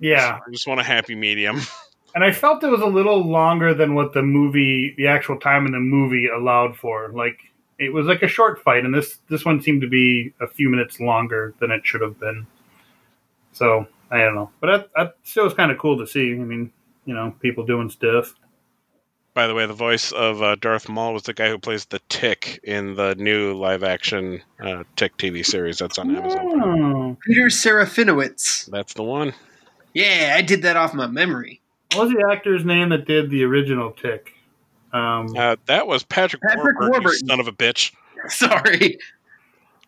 [0.00, 0.38] yeah.
[0.44, 1.60] I just want a happy medium.
[2.14, 5.64] And I felt it was a little longer than what the movie, the actual time
[5.64, 7.08] in the movie allowed for.
[7.08, 7.38] Like
[7.78, 10.68] it was like a short fight, and this this one seemed to be a few
[10.68, 12.46] minutes longer than it should have been.
[13.52, 16.32] So I don't know, but that, that still was kind of cool to see.
[16.32, 16.70] I mean,
[17.06, 18.34] you know, people doing stuff.
[19.34, 22.00] By the way, the voice of uh, Darth Maul was the guy who plays the
[22.10, 26.62] Tick in the new live action uh, Tick TV series that's on Amazon.
[26.62, 28.66] Oh, Peter Serafinowicz.
[28.70, 29.32] That's the one.
[29.94, 31.60] Yeah, I did that off my memory.
[31.94, 34.34] what was the actor's name that did the original Tick?
[34.92, 37.26] Um, Uh, that was Patrick, Patrick Warburton, you Warburton.
[37.28, 37.92] son of a bitch.
[38.28, 38.98] Sorry.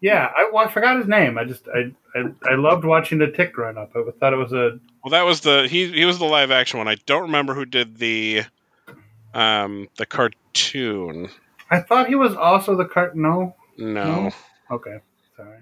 [0.00, 1.36] yeah, I, well, I forgot his name.
[1.36, 3.92] I just I, I I loved watching the Tick growing up.
[3.94, 6.78] I thought it was a Well, that was the he he was the live action
[6.78, 6.88] one.
[6.88, 8.42] I don't remember who did the
[9.34, 11.28] um the cartoon.
[11.70, 13.16] I thought he was also the cart.
[13.16, 14.30] No, No.
[14.70, 14.98] Okay,
[15.36, 15.60] sorry.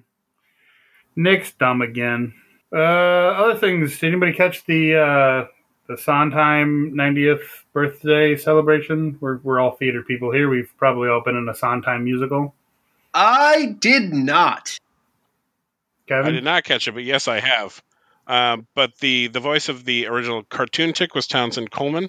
[1.16, 2.34] Nick's dumb again.
[2.72, 3.98] Uh, other things.
[3.98, 5.46] Did anybody catch the uh,
[5.88, 9.18] the Sondheim 90th birthday celebration?
[9.20, 10.48] We're we're all theater people here.
[10.48, 12.54] We've probably all been in a Sondheim musical.
[13.14, 14.78] I did not.
[16.06, 17.82] Kevin, I did not catch it, but yes, I have.
[18.26, 22.08] Um, but the the voice of the original cartoon tick was Townsend Coleman,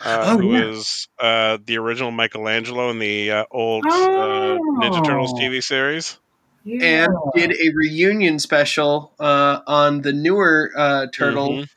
[0.00, 0.64] uh, Oh, who yeah.
[0.66, 4.20] was uh, the original Michelangelo in the uh, old Oh.
[4.20, 6.18] uh, Ninja Turtles TV series.
[6.64, 7.04] yeah.
[7.06, 11.68] And did a reunion special uh, on the newer uh, Turtle Mhm.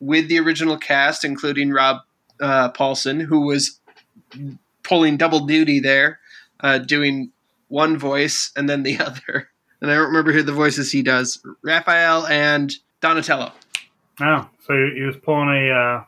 [0.00, 1.98] with the original cast, including Rob
[2.40, 3.80] uh, Paulsen, who was
[4.82, 6.20] pulling double duty there,
[6.60, 7.30] uh, doing
[7.68, 9.48] one voice and then the other.
[9.80, 13.52] And I don't remember who the voices he does Raphael and Donatello.
[14.20, 16.06] Oh, so he was pulling a.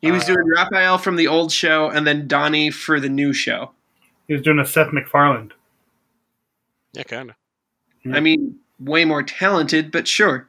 [0.00, 3.32] He was Uh, doing Raphael from the old show and then Donnie for the new
[3.32, 3.72] show.
[4.28, 5.52] he was doing a Seth MacFarlane.
[6.92, 7.36] Yeah, kind of.
[8.14, 10.46] I mean, way more talented, but sure.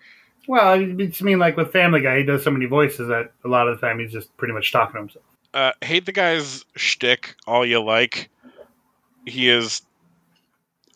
[0.47, 3.47] Well, I just mean like with Family Guy, he does so many voices that a
[3.47, 5.25] lot of the time he's just pretty much talking to himself.
[5.53, 8.29] Uh, hate the guy's shtick all you like.
[9.25, 9.81] He is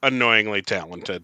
[0.01, 1.23] annoyingly talented.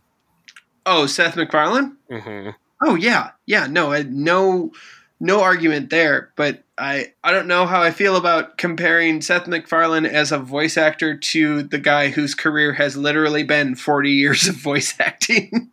[0.86, 1.96] Oh, Seth MacFarlane?
[2.10, 2.50] hmm
[2.82, 3.68] Oh yeah, yeah.
[3.68, 4.72] No, I, no,
[5.20, 6.32] no argument there.
[6.36, 10.78] But I, I don't know how I feel about comparing Seth MacFarlane as a voice
[10.78, 15.72] actor to the guy whose career has literally been forty years of voice acting.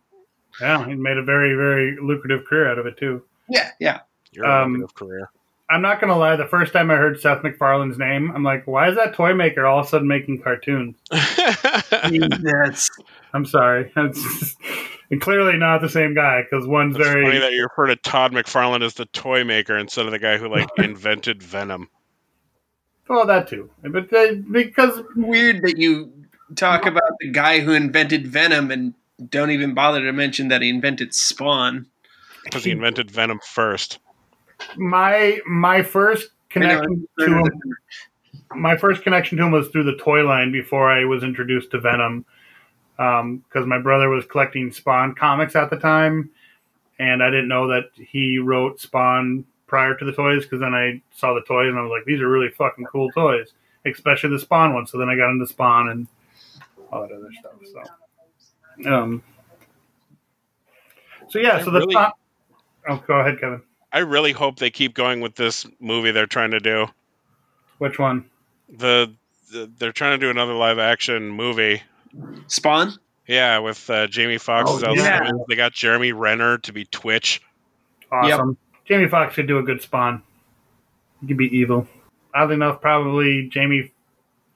[0.59, 3.23] Yeah, he made a very very lucrative career out of it too.
[3.49, 3.99] yeah, yeah.
[4.31, 5.29] Your um, of career.
[5.69, 6.35] I'm not gonna lie.
[6.37, 9.65] The first time I heard Seth MacFarlane's name, I'm like, why is that toy maker
[9.65, 10.95] all of a sudden making cartoons?
[11.11, 12.89] That's
[13.33, 14.57] I'm sorry, it's just-
[15.11, 17.25] and clearly not the same guy because one's It's very.
[17.25, 20.37] funny that you refer to Todd McFarlane as the toy maker instead of the guy
[20.37, 21.89] who like invented Venom.
[23.09, 26.11] well, that too, but they, because weird that you
[26.55, 28.93] talk about the guy who invented Venom and
[29.29, 31.87] don't even bother to mention that he invented Spawn.
[32.43, 33.99] Because he invented Venom first.
[34.77, 37.43] my my first connection to him
[38.55, 41.79] my first connection to him was through the toy line before I was introduced to
[41.81, 42.25] Venom.
[42.97, 46.29] Because my brother was collecting Spawn comics at the time,
[46.99, 50.43] and I didn't know that he wrote Spawn prior to the toys.
[50.43, 53.11] Because then I saw the toys and I was like, "These are really fucking cool
[53.11, 53.53] toys,"
[53.85, 54.87] especially the Spawn one.
[54.87, 56.07] So then I got into Spawn and
[56.91, 57.85] all that other stuff.
[58.83, 59.23] So, um,
[61.29, 61.57] so yeah.
[61.57, 62.11] I So the really- Spawn-
[62.89, 63.61] oh, go ahead, Kevin.
[63.93, 66.87] I really hope they keep going with this movie they're trying to do.
[67.77, 68.29] Which one?
[68.69, 69.13] The,
[69.51, 71.81] the they're trying to do another live action movie.
[72.47, 72.93] Spawn?
[73.27, 75.29] Yeah, with uh, Jamie Foxx as Oh, yeah.
[75.49, 77.41] They got Jeremy Renner to be Twitch.
[78.11, 78.57] Awesome.
[78.85, 80.23] Jamie Foxx could do a good Spawn.
[81.21, 81.87] He could be evil.
[82.33, 83.91] Oddly enough, probably Jamie,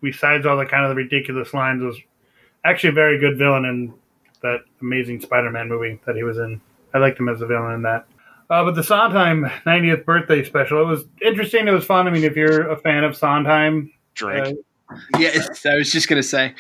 [0.01, 1.97] besides all the kind of the ridiculous lines, was
[2.63, 3.93] actually a very good villain in
[4.41, 6.61] that amazing Spider-Man movie that he was in.
[6.93, 8.07] I liked him as a villain in that.
[8.49, 11.67] Uh, but the Sondheim 90th birthday special, it was interesting.
[11.67, 12.07] It was fun.
[12.07, 14.47] I mean, if you're a fan of Sondheim, Drink.
[14.89, 16.53] uh, Yes, I was just gonna say.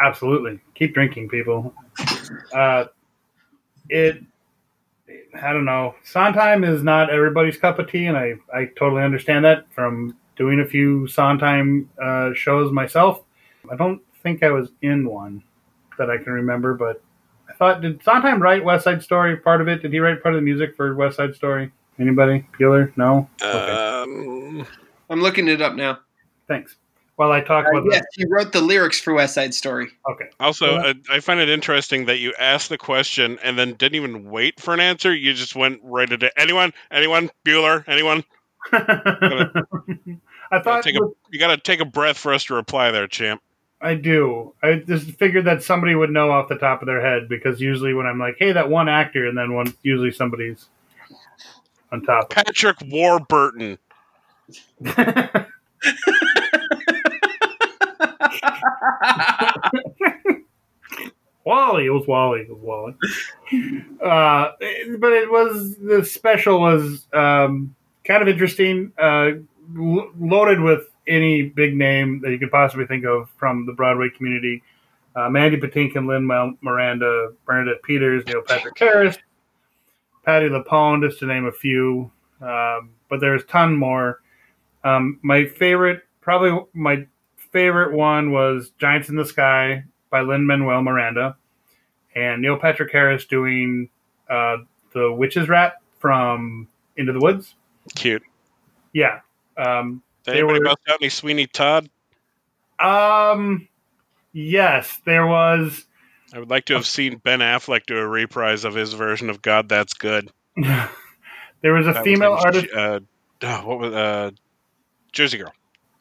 [0.00, 0.60] Absolutely.
[0.74, 1.74] Keep drinking, people.
[2.54, 2.86] Uh,
[3.88, 4.22] it,
[5.40, 5.94] I don't know.
[6.04, 10.60] Sondheim is not everybody's cup of tea, and I, I totally understand that from doing
[10.60, 13.22] a few Sondheim uh, shows myself.
[13.70, 15.42] I don't think I was in one
[15.98, 17.02] that I can remember, but
[17.48, 19.36] I thought did Sondheim write West Side Story?
[19.36, 19.82] Part of it?
[19.82, 21.72] Did he write part of the music for West Side Story?
[21.98, 22.46] Anybody?
[22.58, 22.94] Bueller?
[22.96, 23.28] No.
[23.42, 23.72] Okay.
[23.72, 24.66] Um,
[25.08, 26.00] I'm looking it up now.
[26.48, 26.76] Thanks.
[27.16, 29.88] While I talk Uh, about yes, he wrote the lyrics for West Side Story.
[30.08, 30.26] Okay.
[30.38, 33.96] also, Well, uh, I find it interesting that you asked the question and then didn't
[33.96, 35.14] even wait for an answer.
[35.14, 36.32] You just went right at it.
[36.36, 36.74] Anyone?
[36.90, 37.30] Anyone?
[37.44, 37.84] Bueller?
[37.88, 38.22] Anyone?
[38.72, 40.92] I Gotta thought a,
[41.30, 43.40] you got to take a breath for us to reply there, champ.
[43.80, 44.54] I do.
[44.62, 47.94] I just figured that somebody would know off the top of their head because usually
[47.94, 50.66] when I'm like, "Hey, that one actor," and then one usually somebody's
[51.92, 52.30] on top.
[52.30, 53.78] Patrick Warburton.
[61.44, 61.86] Wally.
[61.86, 62.40] It was Wally.
[62.40, 62.94] It was Wally.
[64.02, 64.52] Uh,
[64.98, 68.92] but it was the special was um, kind of interesting.
[68.98, 69.30] Uh,
[69.72, 74.10] lo- loaded with any big name that you could possibly think of from the Broadway
[74.10, 74.62] community.
[75.14, 76.26] Uh, Mandy Patinkin, Lin
[76.60, 79.16] Miranda, Bernadette Peters, Neil Patrick Harris,
[80.24, 82.10] Patti LuPone, just to name a few.
[82.42, 84.20] Um, but there's a ton more.
[84.84, 87.06] Um, my favorite, probably my
[87.56, 91.36] favorite one was Giants in the Sky by Lin-Manuel Miranda
[92.14, 93.88] and Neil Patrick Harris doing
[94.28, 94.58] uh,
[94.92, 97.54] the witch's rap from Into the Woods.
[97.94, 98.22] Cute.
[98.92, 99.20] Yeah.
[99.56, 101.88] Um, Did They anybody were- bust out any Sweeney Todd?
[102.78, 103.66] um,
[104.34, 105.86] yes, there was.
[106.34, 109.40] I would like to have seen Ben Affleck do a reprise of his version of
[109.40, 110.30] God That's Good.
[110.56, 112.66] there was a That was female in, artist.
[112.76, 113.00] Uh,
[113.44, 114.30] oh, what was uh,
[115.12, 115.54] Jersey Girl?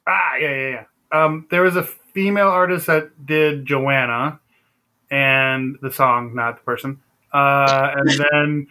[0.06, 0.84] Ah, yeah, yeah, yeah.
[1.16, 4.40] Um, there was a female artist that did Joanna
[5.12, 7.00] and the song, not the person.
[7.34, 8.68] Uh, and then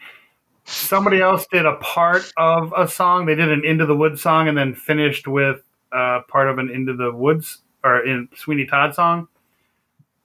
[0.64, 3.26] somebody else did a part of a song.
[3.26, 6.70] They did an Into the Woods song and then finished with uh, part of an
[6.70, 9.28] Into the Woods or in Sweeney Todd song.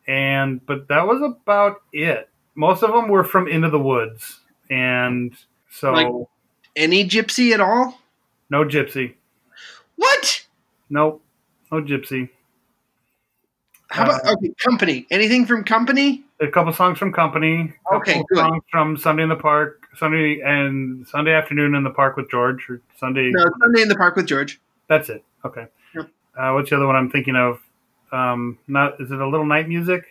[0.07, 2.29] And but that was about it.
[2.55, 5.33] Most of them were from Into the Woods, and
[5.69, 6.27] so Like-
[6.75, 8.01] Any gypsy at all?
[8.49, 9.13] no Gypsy,
[9.95, 10.45] What?
[10.89, 11.21] nope,
[11.71, 12.29] no Gypsy.
[13.89, 15.07] How about Uh, okay, company?
[15.09, 16.23] Anything from company?
[16.41, 17.73] a couple songs from Company.
[17.91, 18.37] Okay, good.
[18.37, 22.69] Songs from Sunday in the Park, Sunday and Sunday afternoon in the park with George,
[22.69, 23.29] or Sunday.
[23.33, 24.59] No, Sunday in the Park with George.
[24.87, 25.23] That's it.
[25.43, 25.65] Okay.
[25.95, 26.09] Yep.
[26.37, 27.59] Uh, what's the other one I'm thinking of?
[28.11, 30.05] Um, not is it a little night music?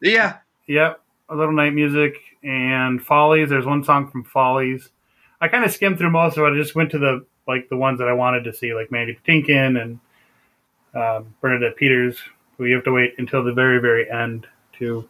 [0.00, 0.38] Yeah.
[0.66, 3.50] Yep, a little night music and Follies.
[3.50, 4.88] There's one song from Follies.
[5.40, 6.52] I kind of skimmed through most of it.
[6.52, 9.14] I just went to the like the ones that I wanted to see, like Mandy
[9.26, 9.98] Patinkin and
[10.94, 12.18] um, Bernadette Peters.
[12.58, 14.46] We have to wait until the very very end
[14.78, 15.08] to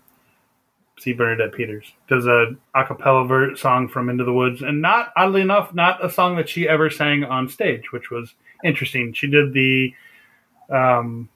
[0.99, 1.85] see Bernadette Peters.
[2.09, 6.11] Does a a cappella song from Into the Woods, and not oddly enough, not a
[6.11, 9.13] song that she ever sang on stage, which was interesting.
[9.13, 9.95] She did the
[10.71, 11.29] um,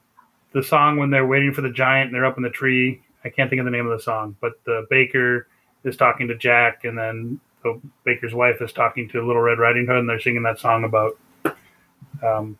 [0.53, 3.01] the song when they're waiting for the giant and they're up in the tree.
[3.23, 5.47] I can't think of the name of the song, but the baker
[5.83, 9.85] is talking to Jack, and then the baker's wife is talking to Little Red Riding
[9.85, 11.17] Hood, and they're singing that song about
[12.23, 12.57] um,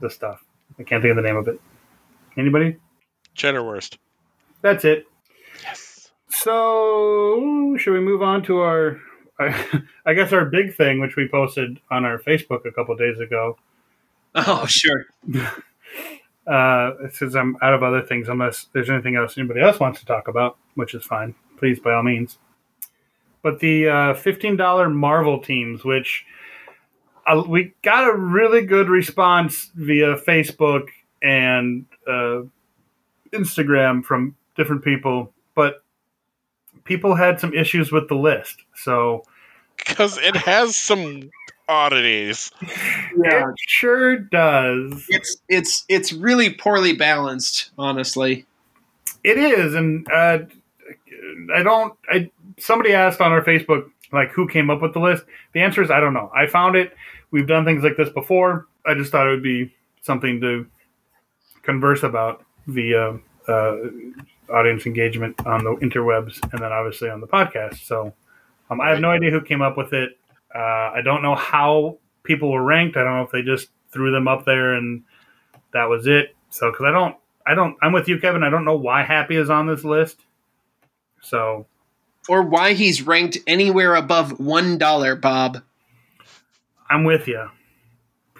[0.00, 0.42] the stuff.
[0.78, 1.60] I can't think of the name of it.
[2.36, 2.76] Anybody?
[3.36, 3.98] Cheddarwurst.
[4.62, 5.06] That's it.
[5.62, 6.10] Yes.
[6.28, 9.00] So, should we move on to our,
[9.38, 13.18] I, I guess, our big thing, which we posted on our Facebook a couple days
[13.18, 13.58] ago?
[14.34, 15.06] Oh, sure.
[16.46, 20.06] Uh, since I'm out of other things, unless there's anything else anybody else wants to
[20.06, 21.36] talk about, which is fine.
[21.58, 22.38] Please, by all means.
[23.42, 26.24] But the uh, $15 Marvel teams, which
[27.26, 30.88] uh, we got a really good response via Facebook
[31.22, 32.42] and uh,
[33.32, 35.82] Instagram from different people, but
[36.84, 38.64] people had some issues with the list.
[38.74, 39.24] So
[39.76, 41.30] Because it has some
[41.68, 42.50] oddities.
[43.24, 45.04] Yeah, it sure does.
[45.08, 48.46] It's it's it's really poorly balanced, honestly.
[49.24, 50.38] It is, and uh,
[51.52, 51.92] I don't.
[52.08, 55.24] I somebody asked on our Facebook like who came up with the list.
[55.52, 56.30] The answer is I don't know.
[56.34, 56.92] I found it.
[57.30, 58.66] We've done things like this before.
[58.86, 60.66] I just thought it would be something to
[61.62, 63.76] converse about via uh,
[64.52, 67.86] audience engagement on the interwebs, and then obviously on the podcast.
[67.86, 68.12] So
[68.70, 70.18] um, I have no idea who came up with it.
[70.54, 70.58] Uh,
[70.94, 72.96] I don't know how people were ranked.
[72.96, 75.02] I don't know if they just threw them up there and
[75.72, 76.34] that was it.
[76.50, 78.42] So because I don't, I don't, I'm with you, Kevin.
[78.42, 80.20] I don't know why Happy is on this list.
[81.22, 81.66] So
[82.30, 85.64] Or why he's ranked anywhere above one dollar, Bob.
[86.88, 87.50] I'm with you.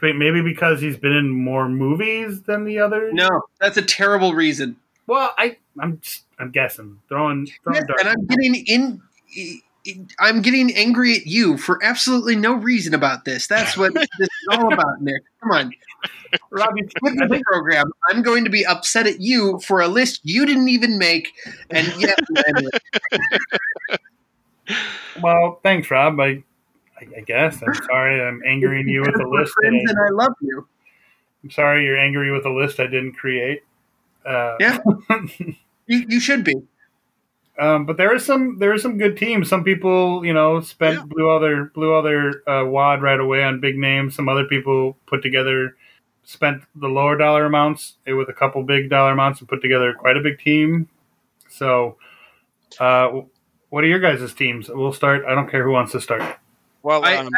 [0.00, 3.12] Maybe because he's been in more movies than the others.
[3.12, 3.28] No,
[3.58, 4.76] that's a terrible reason.
[5.08, 6.00] Well, I, I'm,
[6.38, 8.02] I'm guessing throwing, throwing Yes, darts.
[8.04, 9.02] and I'm getting in.
[10.20, 13.48] I'm getting angry at you for absolutely no reason about this.
[13.48, 15.20] That's what this is all about, Nick.
[15.42, 15.72] Come on.
[16.52, 20.20] Rob, you, with the program, I'm going to be upset at you for a list
[20.24, 21.32] you didn't even make,
[21.70, 22.18] and yet
[25.22, 26.18] Well, thanks, Rob.
[26.20, 26.42] I,
[26.98, 28.20] I, I guess I'm sorry.
[28.22, 29.52] I'm angering you with a list.
[29.54, 30.60] friends, That and I love you.
[30.60, 30.84] I,
[31.44, 33.62] I'm sorry you're angry with a list I didn't create.
[34.24, 34.78] Uh, Yeah.
[35.86, 36.54] You, you should be.
[37.58, 39.48] Um, but there is some there are some good teams.
[39.48, 41.04] Some people, you know, spent Yeah.
[41.06, 44.14] blew all their blew all their uh, wad right away on big names.
[44.14, 45.74] Some other people put together
[46.24, 50.16] spent the lower dollar amounts with a couple big dollar amounts and put together quite
[50.16, 50.88] a big team.
[51.48, 51.96] So,
[52.78, 53.22] uh,
[53.70, 54.68] what are your guys' teams?
[54.68, 55.24] We'll start.
[55.26, 56.22] I don't care who wants to start.
[56.82, 57.28] Well, I- um,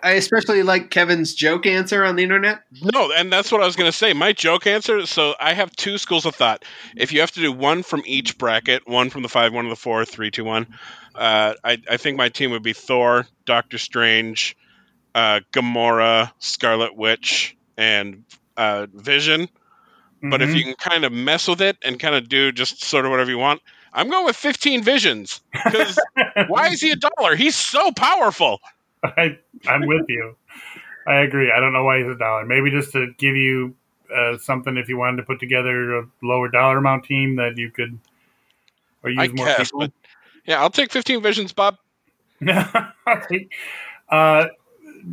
[0.00, 2.62] I especially like Kevin's joke answer on the internet.
[2.94, 4.12] no, and that's what I was going to say.
[4.12, 5.04] My joke answer.
[5.06, 6.64] So I have two schools of thought.
[6.96, 9.70] If you have to do one from each bracket, one from the five, one of
[9.70, 10.68] the four, three, two, one.
[11.16, 14.56] Uh, I, I think my team would be Thor, Doctor Strange,
[15.16, 18.24] uh, Gamora, Scarlet Witch, and
[18.58, 19.48] uh, Vision.
[20.30, 20.58] But if Mhm.
[20.58, 23.30] you can kind of mess with it and kind of do just sort of whatever
[23.30, 23.62] you want,
[23.94, 25.40] I'm going with 15 Visions.
[25.52, 25.96] Because
[26.48, 27.36] why is he a dollar?
[27.36, 28.60] He's so powerful.
[29.02, 30.36] I, I'm with you.
[31.06, 31.50] I agree.
[31.50, 32.44] I don't know why he's a dollar.
[32.44, 33.74] Maybe just to give you
[34.14, 37.70] uh, something if you wanted to put together a lower dollar amount team that you
[37.70, 37.98] could,
[39.04, 39.80] or use I more guess, people.
[39.80, 39.92] but
[40.44, 41.76] yeah, I'll take 15 Visions, Bob.
[44.10, 44.46] uh,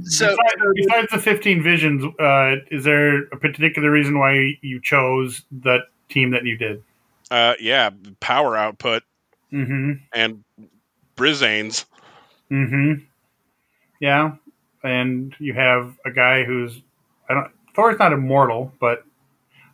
[0.03, 5.43] So- besides, besides the 15 visions, uh, is there a particular reason why you chose
[5.63, 6.83] that team that you did?
[7.31, 9.03] Uh, yeah, power output
[9.53, 9.91] Mm-hmm.
[10.13, 10.43] and
[11.15, 11.86] Brizanes.
[12.51, 13.03] Mm-hmm.
[13.99, 14.33] Yeah,
[14.83, 16.81] and you have a guy who's
[17.29, 17.51] I don't.
[17.75, 19.03] Thor's not immortal, but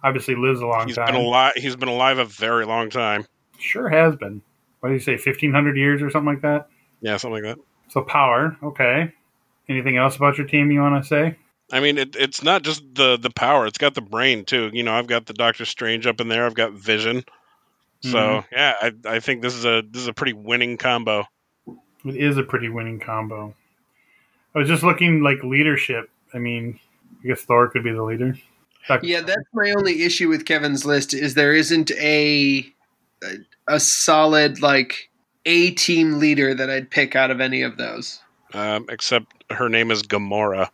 [0.03, 1.07] obviously lives a long He's time.
[1.07, 1.53] been alive.
[1.55, 3.26] He's been alive a very long time.
[3.59, 4.41] Sure has been.
[4.80, 6.68] What do you say, 1500 years or something like that?
[7.01, 7.64] Yeah, something like that.
[7.89, 9.14] So power, okay.
[9.72, 11.36] Anything else about your team you want to say?
[11.72, 14.69] I mean, it, it's not just the the power; it's got the brain too.
[14.74, 16.45] You know, I've got the Doctor Strange up in there.
[16.45, 17.24] I've got Vision.
[18.01, 18.45] So Mhm.
[18.51, 21.26] yeah, I, I think this is a this is a pretty winning combo.
[22.03, 23.53] It is a pretty winning combo.
[24.55, 26.09] I was just looking like leadership.
[26.34, 26.80] I mean,
[27.24, 28.36] I guess Thor could be the leader.
[28.88, 32.65] Doctor- Yeah, that's my only issue with Kevin's list is there isn't a
[33.24, 33.36] a,
[33.67, 35.09] a solid like
[35.45, 38.19] a team leader that I'd pick out of any of those.
[38.53, 40.70] Um, except her name is Gamora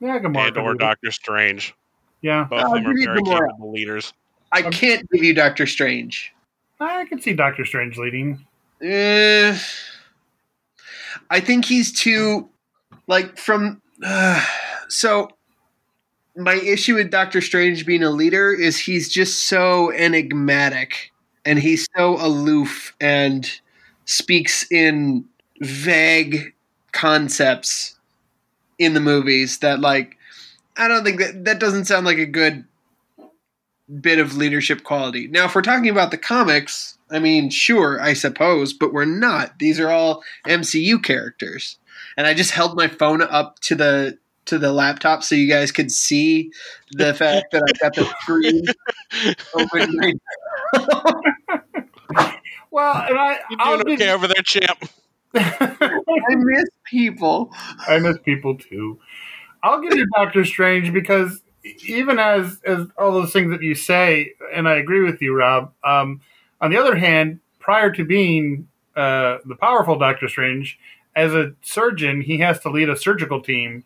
[0.00, 1.74] yeah, Gamora and or Doctor Strange.
[2.22, 3.48] Yeah, Both I'll of them are very Gamora.
[3.48, 4.12] capable leaders.
[4.52, 6.32] I can't give you Doctor Strange.
[6.80, 8.44] I can see Doctor Strange leading.
[8.82, 9.56] Uh,
[11.28, 12.48] I think he's too
[13.06, 14.44] like from uh,
[14.88, 15.28] so
[16.36, 21.12] my issue with Doctor Strange being a leader is he's just so enigmatic
[21.44, 23.60] and he's so aloof and
[24.06, 25.26] speaks in
[25.60, 26.54] vague
[26.92, 27.96] concepts
[28.78, 30.16] in the movies that like
[30.76, 32.64] I don't think that that doesn't sound like a good
[34.00, 35.26] bit of leadership quality.
[35.26, 39.58] Now if we're talking about the comics, I mean, sure, I suppose, but we're not.
[39.58, 41.76] These are all MCU characters.
[42.16, 45.70] And I just held my phone up to the to the laptop so you guys
[45.72, 46.50] could see
[46.92, 48.64] the fact that I've got the screen
[49.54, 50.16] open right
[52.72, 54.88] Well, and I, You I'll doing give- okay over there, champ?
[55.34, 57.52] I miss people.
[57.88, 58.98] I miss people too.
[59.62, 61.42] I'll give you Doctor Strange because
[61.86, 65.72] even as as all those things that you say, and I agree with you, Rob.
[65.84, 66.20] Um,
[66.60, 70.78] on the other hand, prior to being uh, the powerful Doctor Strange,
[71.14, 73.84] as a surgeon, he has to lead a surgical team,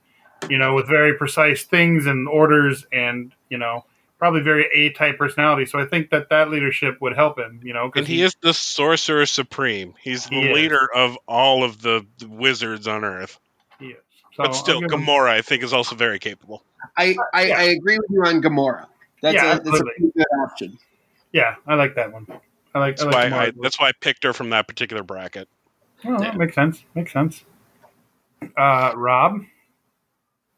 [0.48, 3.84] you know, with very precise things and orders, and you know,
[4.24, 5.66] probably very A type personality.
[5.66, 7.60] So I think that that leadership would help him.
[7.62, 9.92] You know, 'cause And he is the sorcerer supreme.
[10.00, 10.54] He's the He is.
[10.54, 13.38] leader of all of the, the wizards on Earth.
[13.78, 13.96] he is.
[14.34, 16.64] So But still, I'll him- Gamora, I think, is also very capable.
[16.96, 17.58] I, I, Yeah.
[17.58, 18.86] I agree with you on Gamora.
[19.20, 20.78] That's, Yeah, a, that's a pretty good option.
[21.32, 22.26] Yeah, I like that one.
[22.74, 22.96] I like.
[22.96, 25.48] That's I like why I, that's why I picked her from that particular bracket.
[26.04, 26.82] Oh, that makes sense.
[26.94, 27.44] Makes sense.
[28.56, 29.40] Uh, Rob,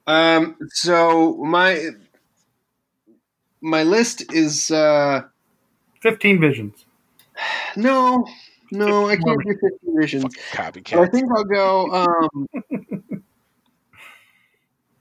[0.06, 1.90] Um, so my
[3.60, 5.22] my list is uh,
[6.00, 6.84] fifteen visions.
[7.76, 8.26] no,
[8.70, 10.36] no, I can't do fifteen visions.
[10.52, 10.98] Copycat.
[10.98, 11.90] I think I'll go.
[11.92, 12.46] Um,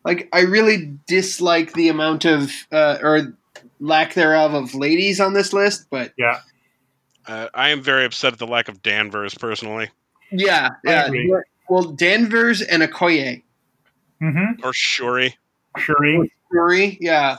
[0.03, 3.35] like I really dislike the amount of uh, or
[3.79, 6.39] lack thereof of ladies on this list, but Yeah,
[7.27, 9.89] Uh, I am very upset at the lack of Danvers, personally.
[10.31, 11.09] yeah, yeah.
[11.69, 13.41] Well, Danvers and Okoye,
[14.21, 14.63] mm-hmm.
[14.65, 15.35] Or Shuri.
[15.77, 16.31] Shuri.
[16.51, 17.37] Fury, yeah,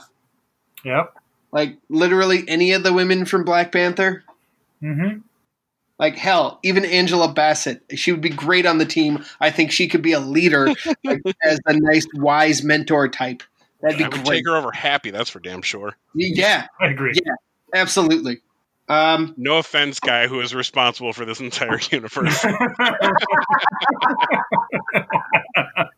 [0.85, 1.13] Yep.
[1.51, 4.23] like literally any of the women from Black Panther.
[4.81, 5.19] Mm-hmm.
[5.99, 9.23] Like hell, even Angela Bassett, she would be great on the team.
[9.39, 10.67] I think she could be a leader,
[11.03, 13.41] like, as a nice, wise mentor type.
[13.81, 14.37] That'd be I would great.
[14.37, 15.09] take her over Happy.
[15.09, 15.95] That's for damn sure.
[16.13, 17.13] Yeah, I agree.
[17.25, 17.33] Yeah.
[17.73, 18.41] absolutely.
[18.89, 22.41] Um, No offense, guy who is responsible for this entire universe.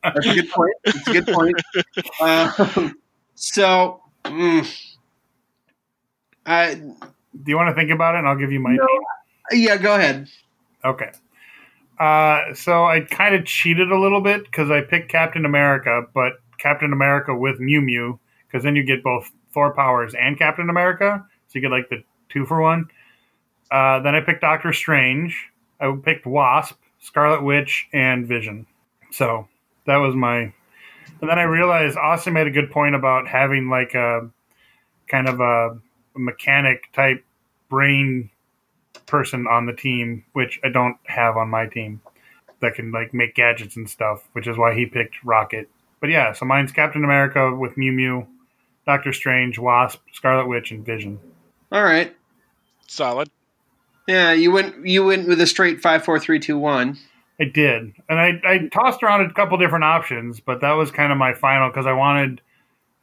[0.03, 0.73] That's a good point.
[0.86, 1.55] That's a good point.
[2.21, 2.95] Um,
[3.36, 4.95] so, mm,
[6.45, 6.93] I Do
[7.45, 8.88] you want to think about it, and I'll give you my No.
[9.51, 10.30] yeah, go ahead.
[10.84, 11.11] Okay.
[11.99, 16.34] Uh, so I kind of cheated a little bit because I picked Captain America, but
[16.57, 21.25] Captain America with Mew Mew, because then you get both Thor powers and Captain America,
[21.47, 22.88] so you get like the two for one.
[23.71, 25.36] Uh, then I picked Doctor Strange.
[25.80, 28.65] I picked Wasp, Scarlet Witch, and Vision.
[29.11, 29.47] So
[29.86, 30.53] that was my.
[31.22, 34.30] And then I realized Austin made a good point about having like a
[35.07, 35.80] kind of a
[36.16, 37.24] mechanic type
[37.70, 38.30] brain
[39.05, 42.01] person on the team, which I don't have on my team
[42.62, 45.70] that can like make gadgets and stuff, which is why he picked Rocket.
[45.99, 48.28] But yeah, so mine's Captain America with Mew Mew,
[48.86, 51.20] Doctor Strange, Wasp, Scarlet Witch, and Vision.
[51.72, 52.16] All right.
[52.88, 53.30] Solid.
[54.07, 56.97] Yeah, you went you went with a straight five, four, three, two, one.
[57.40, 61.12] I did, and I, I tossed around a couple different options, but that was kind
[61.12, 62.42] of my final because I wanted,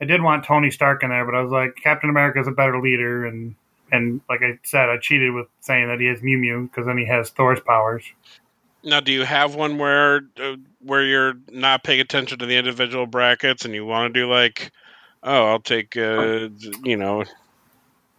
[0.00, 2.52] I did want Tony Stark in there, but I was like Captain America is a
[2.52, 3.54] better leader, and
[3.90, 6.98] and like I said, I cheated with saying that he has Mew Mew because then
[6.98, 8.04] he has Thor's powers.
[8.82, 13.06] Now, do you have one where uh, where you're not paying attention to the individual
[13.06, 14.70] brackets and you want to do like,
[15.22, 16.48] oh, I'll take uh,
[16.84, 17.24] you know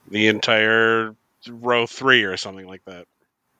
[0.09, 1.15] the entire
[1.47, 3.05] row three or something like that?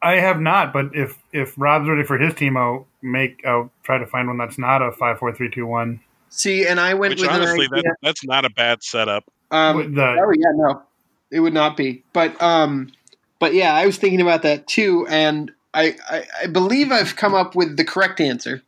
[0.02, 3.98] I have not, but if if Rob's ready for his team, I'll make I'll try
[3.98, 6.00] to find one that's not a five four three two one.
[6.30, 9.24] See, and I went Which with honestly, an that, that's not a bad setup.
[9.50, 10.84] Um, The oh yeah, no,
[11.32, 12.04] it would not be.
[12.14, 12.92] But um,
[13.40, 17.34] but yeah, I was thinking about that too, and I I, I believe I've come
[17.34, 18.62] up with the correct answer.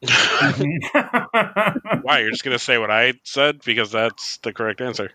[2.02, 2.20] Why?
[2.20, 5.10] You're just gonna say what I said because that's the correct answer.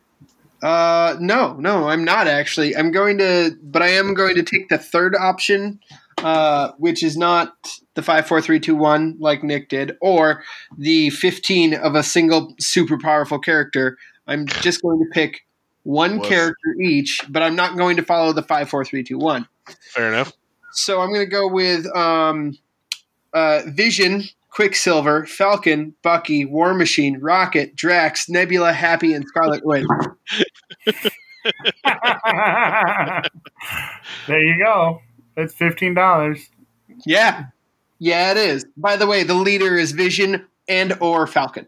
[0.64, 2.74] Uh, no, no, I'm not actually.
[2.76, 5.82] I'm going to, but I am going to take the third option,
[6.20, 7.54] uh, which is not
[7.96, 10.42] the five, four, three, two, one like Nick did, or
[10.78, 13.98] the fifteen of a single super powerful character.
[14.26, 15.46] I'm just going to pick
[15.84, 19.50] one character each, but I'm not going to follow the five, four, three, two, one.
[19.94, 20.32] Fair enough.
[20.72, 22.58] So I'm going to go with um,
[23.34, 24.24] uh, Vision,
[24.54, 29.86] Quicksilver, Falcon, Bucky, War Machine, Rocket, Drax, Nebula, Happy, and Scarlet Witch.
[34.28, 35.02] there you go.
[35.36, 36.50] It's fifteen dollars.
[37.04, 37.46] Yeah,
[37.98, 38.66] yeah, it is.
[38.78, 41.66] By the way, the leader is Vision and or Falcon.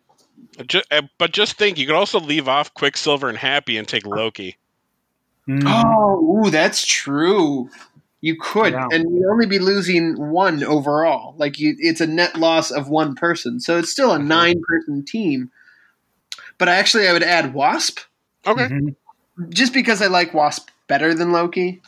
[0.68, 4.06] Ju- uh, but just think, you could also leave off Quicksilver and Happy and take
[4.06, 4.58] Loki.
[5.50, 7.70] Oh, ooh, that's true.
[8.22, 8.88] You could, Yeah.
[8.92, 11.36] and you'd only be losing one overall.
[11.38, 15.52] Like you, it's a net loss of one person, so it's still a nine-person team.
[16.58, 18.00] But actually, I would add Wasp
[18.48, 18.68] Okay.
[18.68, 18.96] Mhm.
[19.50, 21.82] just because I like Wasp better than Loki,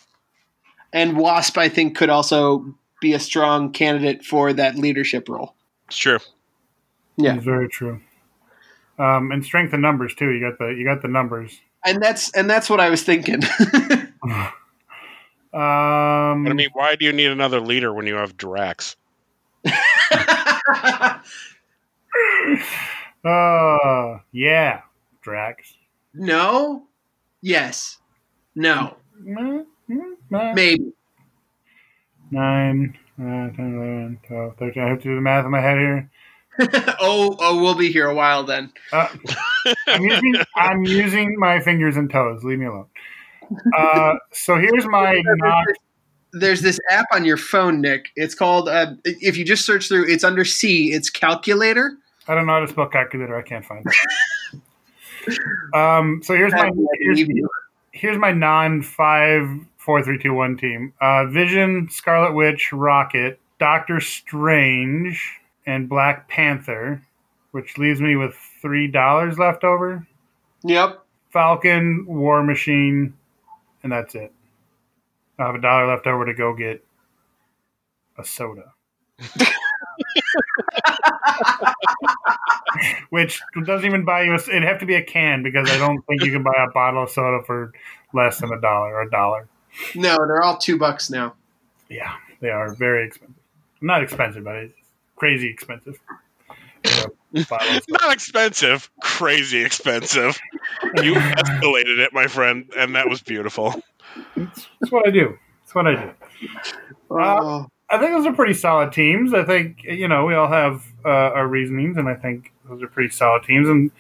[0.94, 5.56] and Wasp I think could also be a strong candidate for that leadership role.
[5.88, 6.20] It's true.
[7.16, 7.36] Yeah.
[7.36, 8.02] It's very true.
[9.00, 10.30] Um, and strength in numbers too.
[10.32, 11.60] You got the you got the numbers.
[11.86, 13.42] And that's and that's what I was thinking.
[15.58, 18.96] Um, I mean, why do you need another leader when you have Drax?
[19.66, 21.20] uh,
[24.32, 24.82] yeah,
[25.24, 25.74] Drax.
[26.14, 26.84] no,
[27.42, 27.98] yes,
[28.54, 29.66] no, nine,
[30.30, 30.94] maybe.
[32.30, 34.84] nine, uh, 10, 11, 12, 13.
[34.84, 36.12] I have to do the math in my head here.
[37.00, 38.72] oh, oh, we'll be here a while then.
[38.94, 39.08] Uh,
[39.88, 42.44] I'm using I'm using my fingers and toes.
[42.44, 42.86] Leave me alone.
[43.78, 45.66] Uh, so here's my not.
[46.34, 48.08] There's this app on your phone, Nick.
[48.16, 48.70] It's called.
[48.70, 50.92] Uh, if you just search through, it's under C.
[50.92, 51.98] It's calculator.
[52.28, 53.38] I don't know how to spell calculator.
[53.38, 55.40] I can't find it.
[55.74, 56.70] um, so here's my
[57.00, 57.22] here's,
[57.92, 60.94] here's my non five four three two one team.
[61.00, 67.02] Uh, Vision, Scarlet Witch, Rocket, Doctor Strange, and Black Panther,
[67.52, 70.06] which leaves me with three dollars left over.
[70.64, 71.04] Yep.
[71.32, 73.14] Falcon, War Machine,
[73.84, 74.32] and that's it.
[75.40, 76.84] I have a dollar left over to go get
[78.18, 78.74] a soda.
[83.10, 84.32] Which doesn't even buy you.
[84.34, 86.72] A, it'd have to be a can because I don't think you can buy a
[86.72, 87.72] bottle of soda for
[88.14, 89.48] less than a dollar or a dollar.
[89.96, 91.36] No, they're all two bucks now.
[91.90, 93.36] Yeah, they are very expensive.
[93.82, 94.74] Not expensive, but it's
[95.16, 96.00] crazy expensive.
[96.86, 97.27] So, bottle of soda.
[97.90, 100.40] Not expensive, crazy expensive.
[101.02, 103.82] You escalated it, my friend, and that was beautiful.
[104.36, 105.38] It's, it's what I do.
[105.62, 106.12] That's what I do.
[107.10, 109.34] Oh, I think those are pretty solid teams.
[109.34, 112.88] I think you know we all have uh, our reasonings, and I think those are
[112.88, 113.68] pretty solid teams.
[113.70, 113.92] And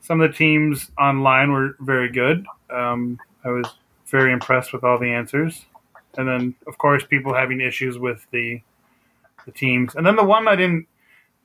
[0.00, 2.46] some of the teams online were very good.
[2.70, 3.66] Um, I was
[4.06, 5.64] very impressed with all the answers,
[6.16, 8.60] and then of course people having issues with the
[9.46, 9.94] the teams.
[9.94, 10.86] And then the one I didn't,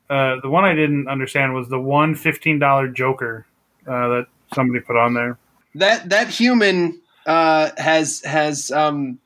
[0.09, 3.45] uh, the one I didn't understand was the one fifteen dollar Joker
[3.87, 5.37] uh, that somebody put on there.
[5.75, 9.19] That that human uh, has has um,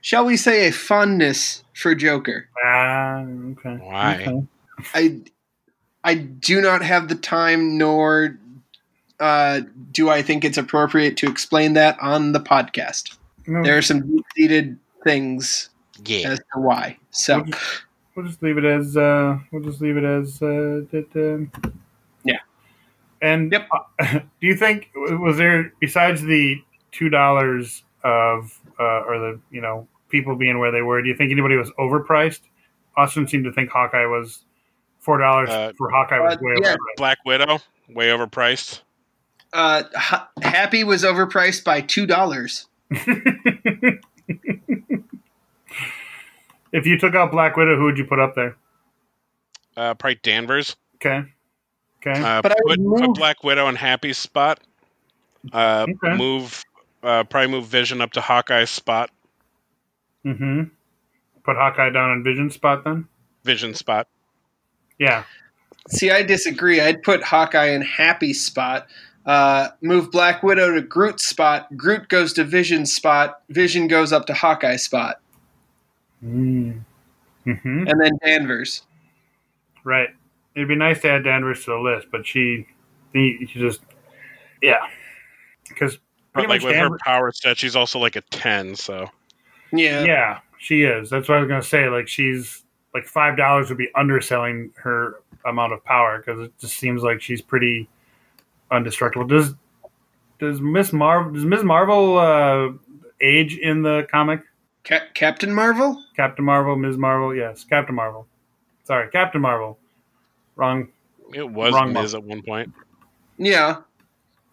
[0.00, 2.48] shall we say a fondness for Joker.
[2.64, 3.76] Ah, okay.
[3.76, 4.24] Why?
[4.26, 4.46] Okay.
[4.94, 5.20] I
[6.04, 8.38] I do not have the time, nor
[9.20, 9.60] uh,
[9.92, 13.16] do I think it's appropriate to explain that on the podcast.
[13.46, 15.70] No, There are some deep seated things
[16.04, 16.30] Yeah.
[16.30, 16.98] as to why.
[17.10, 17.44] So
[18.18, 21.52] we'll just leave it as uh, we'll just leave it as uh, that, um
[22.24, 22.38] Yeah.
[23.22, 23.68] And Yep.
[23.70, 24.04] uh,
[24.40, 26.56] do you think was there besides the
[26.90, 31.00] two dollars of uh, or the you know people being where they were?
[31.02, 32.40] Do you think anybody was overpriced?
[32.96, 34.44] Austin seemed to think Hawkeye was
[34.98, 36.72] four dollars Uh, for Hawkeye was uh, way yeah.
[36.74, 36.96] overpriced.
[36.96, 37.58] Black Widow,
[37.88, 38.80] way overpriced.
[39.52, 42.66] uh, Ha- Happy was overpriced by two dollars.
[46.72, 48.56] if you took out Black Widow, who would you put up there?
[49.76, 50.76] Uh, probably Danvers.
[50.96, 51.22] Okay.
[52.04, 52.20] Okay.
[52.20, 54.60] Uh, But I put, would put move- Black Widow in Happy's spot.
[55.52, 56.16] Uh, Okay.
[56.16, 56.62] Move,
[57.02, 59.10] uh, probably move Vision up to Hawkeye's spot.
[60.24, 60.64] mm-hmm.
[61.44, 63.06] Put Hawkeye down in Vision spot then.
[63.44, 64.06] Vision spot.
[64.98, 65.24] Yeah.
[65.88, 66.80] See, I disagree.
[66.80, 68.86] I'd put Hawkeye in Happy spot.
[69.24, 71.74] Uh, move Black Widow to Groot spot.
[71.76, 73.40] Groot goes to Vision spot.
[73.48, 75.20] Vision goes up to Hawkeye spot,
[76.24, 76.84] Mm.
[77.46, 77.84] Mm-hmm.
[77.86, 78.82] and then Danvers.
[79.84, 80.08] Right.
[80.54, 82.66] It'd be nice to add Danvers to the list, but she,
[83.14, 83.80] she just,
[84.60, 84.86] yeah.
[85.68, 85.98] Because
[86.34, 88.74] But like much with her power set, she's also like a ten.
[88.74, 89.08] So
[89.72, 90.04] Yeah.
[90.04, 91.10] yeah, she is.
[91.10, 91.88] That's what I was gonna say.
[91.88, 92.64] Like she's
[92.94, 97.20] like five dollars would be underselling her amount of power because it just seems like
[97.20, 97.88] she's pretty
[98.70, 99.28] undestructible.
[99.28, 99.54] Does
[100.38, 102.70] does Miss Marvel does Miss Marvel uh,
[103.20, 104.40] age in the comic?
[104.84, 106.02] Ca- Captain Marvel.
[106.16, 106.96] Captain Marvel, Ms.
[106.96, 108.26] Marvel, yes, Captain Marvel.
[108.84, 109.78] Sorry, Captain Marvel.
[110.56, 110.88] Wrong.
[111.34, 112.72] it was Wrong Miz at one point.
[113.36, 113.78] Yeah.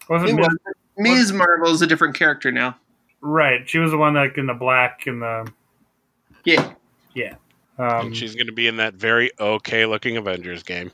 [0.08, 0.46] Wasn't He Ms.
[0.46, 0.74] was.
[0.98, 1.32] Ms.
[1.32, 2.76] Marvel is a different character now.
[3.20, 3.68] right?
[3.68, 5.50] She was the one like in the black and the
[6.44, 6.72] Yeah.
[7.78, 10.92] Um, and she's going to be in that very okay looking Avengers game.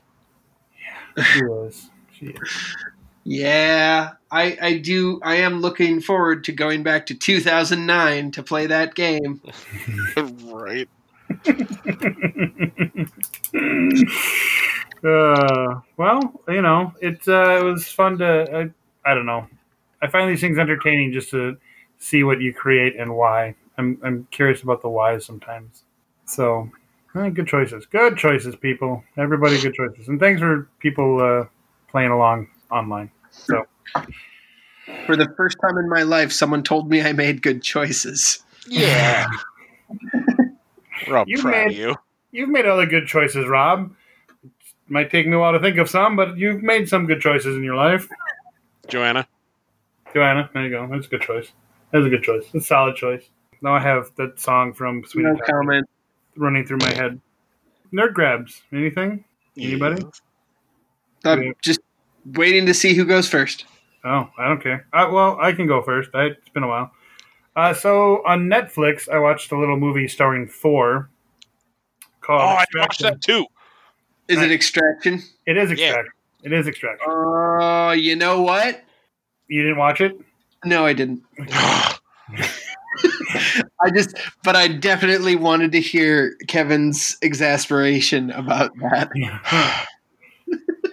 [1.15, 1.89] Yeah, she was.
[2.11, 2.75] She is.
[3.23, 4.11] Yeah.
[4.31, 5.19] I, I do.
[5.23, 9.41] I am looking forward to going back to 2009 to play that game.
[10.17, 10.89] right.
[15.03, 18.71] uh, well, you know, it uh, it was fun to.
[19.05, 19.47] I, I don't know.
[20.01, 21.57] I find these things entertaining just to
[21.99, 23.55] see what you create and why.
[23.77, 25.83] I'm I'm curious about the whys sometimes.
[26.25, 26.69] So,
[27.15, 27.85] eh, good choices.
[27.85, 29.03] Good choices, people.
[29.17, 30.07] Everybody, good choices.
[30.07, 31.45] And thanks for people uh,
[31.89, 33.11] playing along online.
[33.31, 33.63] So,
[35.05, 38.43] For the first time in my life, someone told me I made good choices.
[38.67, 39.27] Yeah.
[41.07, 41.95] We're all You proud made- of you.
[42.31, 43.91] you've made other good choices, Rob.
[44.43, 44.51] It
[44.89, 47.55] Might take me a while to think of some, but you've made some good choices
[47.55, 48.07] in your life.
[48.87, 49.27] Joanna.
[50.13, 50.87] Joanna, there you go.
[50.91, 51.51] That's a good choice.
[51.91, 52.43] That's a good choice.
[52.53, 53.23] That's a solid choice.
[53.61, 55.89] Now I have that song from Sweet No Italian comment.
[56.35, 57.19] running through my head.
[57.93, 58.61] Nerd grabs.
[58.71, 59.23] Anything?
[59.57, 60.03] Anybody?
[60.03, 61.79] Uh, I'm just
[62.25, 63.65] waiting to see who goes first.
[64.05, 64.85] Oh, I don't care.
[64.93, 66.09] Uh, well, I can go first.
[66.13, 66.91] I, it's been a while.
[67.55, 71.09] Uh, so on Netflix, I watched a little movie starring Thor
[72.05, 72.41] Oh, called.
[72.59, 73.45] I watched that too.
[74.27, 74.49] Is Right.
[74.49, 75.21] it Extraction?
[75.45, 75.85] It is Yeah.
[75.87, 76.11] Extraction.
[76.43, 77.05] It is Extraction.
[77.09, 78.81] Oh, you know what?
[79.47, 80.17] You didn't watch it?
[80.65, 81.21] No, I didn't.
[83.81, 89.09] I just, but I definitely wanted to hear Kevin's exasperation about that.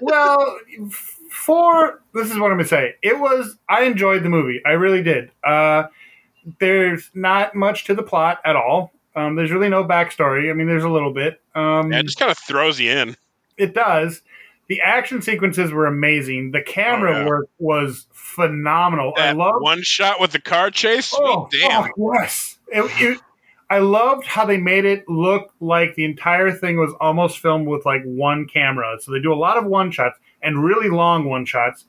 [0.01, 0.59] well,
[1.45, 2.95] for this is what I'm gonna say.
[3.03, 4.61] It was I enjoyed the movie.
[4.66, 5.30] I really did.
[5.45, 5.84] Uh,
[6.59, 8.93] there's not much to the plot at all.
[9.16, 10.51] Um, there's really no backstory.
[10.51, 11.41] I mean, there's a little bit.
[11.55, 13.16] Um, yeah, it just kind of throws you in.
[13.57, 14.22] it does.
[14.68, 16.53] The action sequences were amazing.
[16.53, 17.26] The camera Oh, yeah.
[17.26, 19.12] work was phenomenal.
[19.16, 21.07] I That love one shot with the car chase.
[21.07, 21.91] Sweet Oh, damn.
[21.99, 22.57] oh, yes.
[22.68, 23.20] It, it,
[23.68, 27.84] I loved how they made it look like the entire thing was almost filmed with
[27.84, 28.97] like one camera.
[29.01, 31.84] So they do a lot of one shots and really long one shots.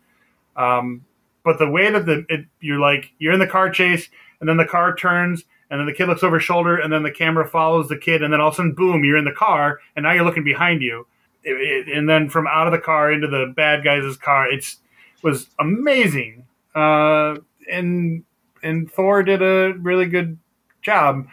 [0.56, 1.06] Um,
[1.44, 4.58] but the way that the it, you're like you're in the car chase and then
[4.58, 7.48] the car turns and then the kid looks over his shoulder and then the camera
[7.48, 10.04] follows the kid and then all of a sudden boom you're in the car and
[10.04, 11.08] now you're looking behind you
[11.44, 14.78] It- it- and then from out of the car into the bad guys' car it's
[15.24, 16.46] was amazing
[16.76, 17.36] uh,
[17.72, 18.24] and
[18.62, 20.38] and Thor did a really good
[20.84, 21.26] job.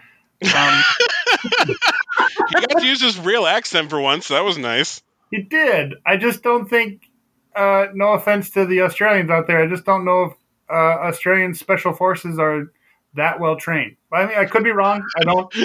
[0.43, 0.83] Um,
[2.49, 4.27] He got to use his real accent for once.
[4.27, 5.03] So that was nice.
[5.31, 5.95] he did.
[6.07, 7.08] I just don't think.
[7.59, 10.33] Uh, no offense to the Australians out there, I just don't know if
[10.71, 10.75] uh,
[11.09, 12.71] Australian special forces are
[13.15, 13.97] that well trained.
[14.13, 15.03] I mean, I could be wrong.
[15.17, 15.53] I don't.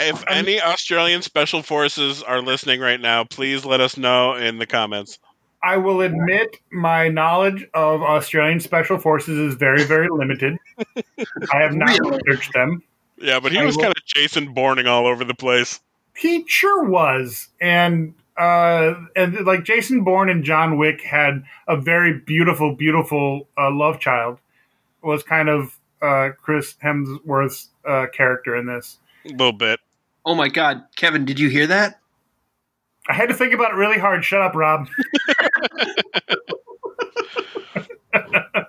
[0.00, 4.66] if any Australian special forces are listening right now, please let us know in the
[4.66, 5.18] comments.
[5.64, 10.56] I will admit my knowledge of Australian special forces is very, very limited.
[11.52, 12.18] I have not Really?
[12.26, 12.82] researched them.
[13.18, 15.78] Yeah, but he I was will- kind of Jason Bourning all over the place.
[16.16, 22.18] He sure was, and uh, and like Jason Bourne and John Wick had a very
[22.18, 24.38] beautiful, beautiful uh, love child.
[25.02, 28.98] Was kind of uh, Chris Hemsworth's uh, character in this.
[29.26, 29.80] A little bit.
[30.24, 32.00] Oh my God, Kevin, did you hear that?
[33.08, 34.24] I had to think about it really hard.
[34.24, 34.86] Shut up, Rob.
[38.12, 38.66] what,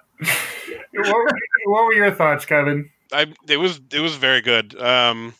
[1.05, 1.29] were,
[1.65, 2.89] what were your thoughts, Kevin?
[3.11, 4.79] I it was it was very good.
[4.81, 5.35] Um,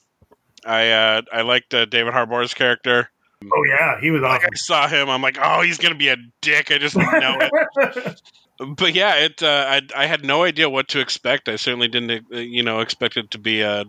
[0.64, 3.10] I uh, I liked uh, David Harbour's character.
[3.52, 6.18] Oh yeah, he was Like I saw him, I'm like, oh, he's gonna be a
[6.42, 6.72] dick.
[6.72, 8.20] I just know it.
[8.78, 9.42] but yeah, it.
[9.42, 11.50] Uh, I I had no idea what to expect.
[11.50, 13.86] I certainly didn't, uh, you know, expect it to be a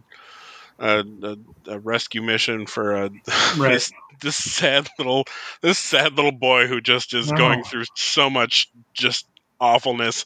[0.79, 1.37] a, a,
[1.69, 3.11] a rescue mission for a,
[3.59, 3.73] Right.
[3.75, 5.25] this this sad little
[5.61, 7.37] this sad little boy who just is No.
[7.37, 9.27] going through so much just
[9.61, 10.25] awfulness.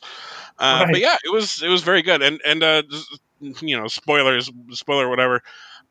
[0.59, 0.93] Uh, Right.
[0.93, 2.23] But yeah, it was it was very good.
[2.23, 2.83] And and uh,
[3.41, 5.43] you know, spoilers, spoiler, whatever.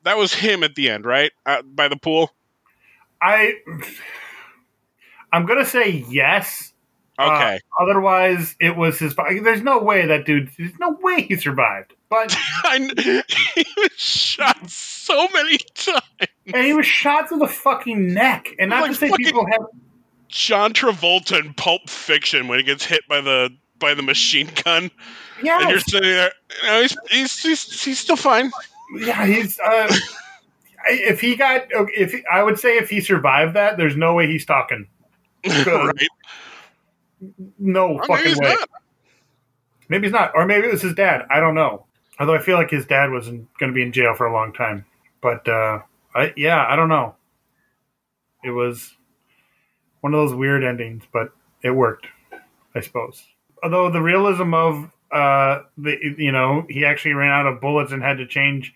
[0.03, 1.31] That was him at the end, right?
[1.45, 2.31] Uh, by the pool.
[3.22, 3.53] I
[5.32, 6.74] I'm gonna say yes.
[7.20, 7.59] Uh, Okay.
[7.80, 9.15] otherwise, it was his.
[9.15, 10.51] There's no way that dude.
[10.57, 11.93] There's no way he survived.
[12.09, 16.01] But I he was shot so many times.
[16.53, 18.49] and he was shot through the fucking neck.
[18.59, 19.61] And not Like to say people have.
[20.30, 23.49] John Travolta in Pulp Fiction when he gets hit by the
[23.80, 24.91] by the machine gun,
[25.41, 25.61] Yeah.
[25.61, 26.32] and you're sitting there.
[26.61, 28.51] You know, he's, he's he's he's still fine.
[28.95, 29.59] yeah, he's.
[29.59, 29.91] Uh,
[30.89, 34.45] if he got, if I would say if he survived that, there's no way he's
[34.45, 34.88] talking.
[35.45, 35.93] right?
[37.59, 38.49] No Or maybe fucking he's way.
[38.59, 38.69] not.
[39.89, 41.25] Maybe he's not, or maybe it was his dad.
[41.31, 41.85] I don't know.
[42.19, 44.51] Although I feel like his dad was going to be in jail for a long
[44.53, 44.85] time.
[45.21, 45.79] But uh,
[46.15, 47.15] I, yeah, I don't know.
[48.43, 48.95] It was
[50.01, 51.31] one of those weird endings, but
[51.63, 52.07] it worked,
[52.75, 53.23] I suppose.
[53.63, 58.03] Although the realism of uh, the you know he actually ran out of bullets and
[58.03, 58.73] had to change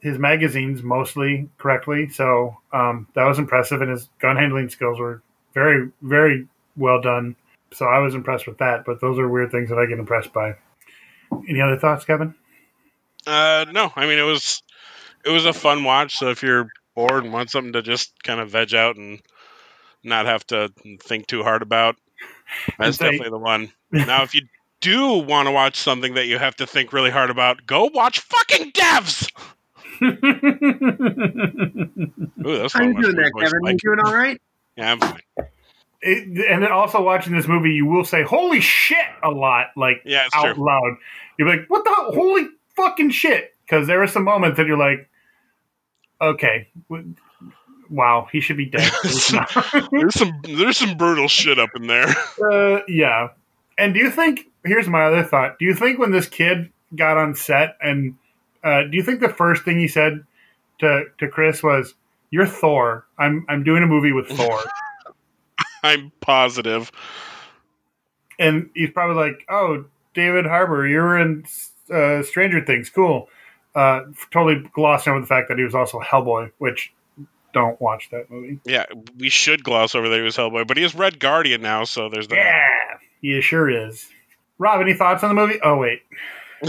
[0.00, 5.22] his magazines mostly correctly, so um, that was impressive, and his gun handling skills were
[5.54, 6.46] very very
[6.76, 7.36] well done.
[7.72, 8.84] So I was impressed with that.
[8.84, 10.54] But those are weird things that I get impressed by.
[11.48, 12.34] Any other thoughts, Kevin?
[13.26, 14.62] Uh, no, I mean it was
[15.24, 16.16] it was a fun watch.
[16.16, 19.20] So if you're bored and want something to just kind of veg out and
[20.02, 20.70] not have to
[21.02, 21.96] think too hard about,
[22.78, 23.72] that's say- definitely the one.
[23.90, 24.42] Now, if you
[24.80, 28.20] do want to watch something that you have to think really hard about, go watch
[28.20, 29.30] fucking Devs.
[30.02, 30.10] Ooh,
[32.58, 33.60] that's How you doing my there, voice Kevin?
[33.60, 33.76] You like.
[33.78, 34.40] doing all right?
[34.76, 35.20] Yeah, I'm fine.
[36.00, 40.02] It, and then also watching this movie, you will say "Holy shit" a lot, like
[40.04, 40.64] Yeah, out true.
[40.64, 40.96] loud.
[41.38, 42.46] You're like, "What the holy
[42.76, 45.08] fucking shit?" Because there are some moments that you're like,
[46.20, 46.68] "Okay,
[47.90, 49.50] wow, he should be dead." He's not.
[49.90, 52.06] There's some there's some brutal shit up in there.
[52.52, 53.30] uh, yeah.
[53.76, 54.46] And do you think?
[54.64, 55.58] Here's my other thought.
[55.58, 58.14] Do you think when this kid got on set, and
[58.64, 60.24] uh, do you think the first thing he said
[60.80, 61.94] to to Chris was,
[62.30, 63.06] "You're Thor.
[63.18, 64.60] I'm I'm doing a movie with Thor."
[65.82, 66.90] I'm positive.
[68.38, 69.84] and he's probably like, "Oh,
[70.14, 71.44] David Harbour, you were in
[71.92, 73.28] uh, Stranger Things, cool."
[73.74, 74.02] Uh,
[74.32, 76.92] totally glossing over the fact that he was also Hellboy, which
[77.52, 78.58] don't watch that movie.
[78.64, 78.86] Yeah,
[79.18, 82.08] we should gloss over that he was Hellboy, but he is Red Guardian now, so
[82.08, 82.36] there's that.
[82.36, 84.08] Yeah, he sure is.
[84.58, 85.60] Rob, any thoughts on the movie?
[85.62, 86.02] Oh wait,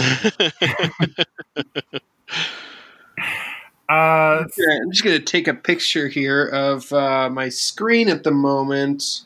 [3.90, 9.22] uh, I'm just gonna take a picture here of uh, my screen at the moment.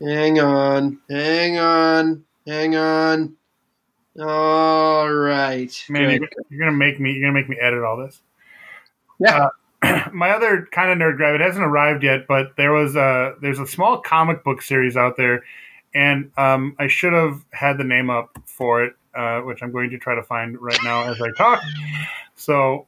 [0.00, 3.36] Hang on, hang on, hang on.
[4.20, 5.72] All right.
[5.88, 8.20] man, you're, you're gonna make me you're gonna make me edit all this.
[9.18, 9.48] Yeah.
[9.82, 13.34] Uh, my other kind of nerd grab, it hasn't arrived yet, but there was a
[13.40, 15.44] there's a small comic book series out there,
[15.94, 19.90] and um, I should have had the name up for it, uh, which I'm going
[19.90, 21.62] to try to find right now as I talk.
[22.34, 22.86] So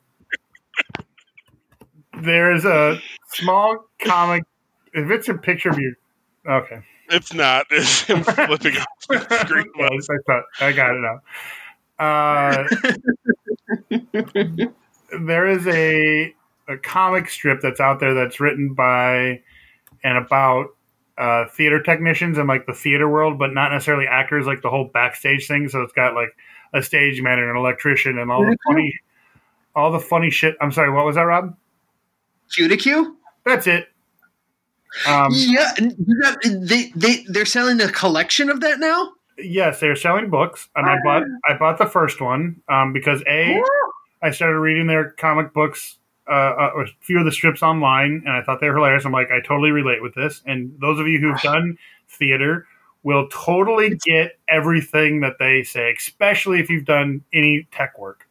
[2.22, 4.44] there's a small comic.
[4.92, 5.94] If it's a picture of you,
[6.48, 6.82] okay.
[7.10, 7.66] it's not.
[7.70, 9.66] It's him flipping off the screen.
[9.76, 11.20] Yes, I thought I got it now.
[11.98, 12.64] Uh,
[15.20, 16.34] there is a
[16.66, 19.42] a comic strip that's out there that's written by
[20.02, 20.74] and about
[21.16, 24.46] uh, theater technicians and like the theater world, but not necessarily actors.
[24.46, 25.68] Like the whole backstage thing.
[25.68, 26.30] So it's got like
[26.72, 28.98] a stage man and an electrician and all the funny,
[29.74, 30.56] all the funny shit.
[30.60, 31.56] I'm sorry, what was that, Rob?
[32.58, 33.14] Q2Q?
[33.44, 33.88] That's it.
[35.08, 39.12] Um, yeah, and you got, they they they're selling a collection of that now.
[39.38, 43.60] yes, they're selling books, and I bought I bought the first one um, because a
[44.22, 45.98] I started reading their comic books,
[46.28, 49.04] uh, uh, a few of the strips online, and I thought they were hilarious.
[49.04, 50.42] I'm like, I totally relate with this.
[50.46, 52.66] And those of you who've done theater
[53.02, 58.26] will totally get everything that they say, especially if you've done any tech work.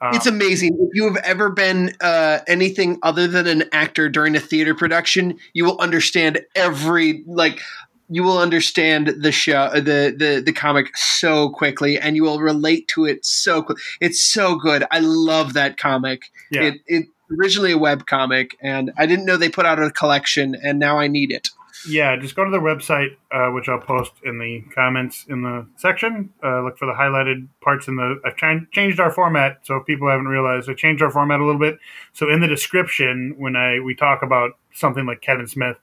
[0.00, 0.78] Um, It's amazing.
[0.80, 5.38] If you have ever been uh, anything other than an actor during a theater production,
[5.52, 7.60] you will understand every like.
[8.10, 12.88] You will understand the show, the the the comic so quickly, and you will relate
[12.88, 13.78] to it so quick.
[14.00, 14.84] It's so good.
[14.90, 16.30] I love that comic.
[16.50, 16.62] yeah.
[16.62, 17.06] It it
[17.38, 20.98] originally a web comic, and I didn't know they put out a collection, and now
[20.98, 21.48] I need it.
[21.88, 25.66] Yeah, just go to their website, uh, which I'll post in the comments in the
[25.76, 26.30] section.
[26.42, 28.20] Uh, look for the highlighted parts in the.
[28.24, 31.44] I've ch- changed our format, so if people haven't realized, I changed our format a
[31.44, 31.78] little bit.
[32.12, 35.76] So in the description, when I we talk about something like Kevin Smith,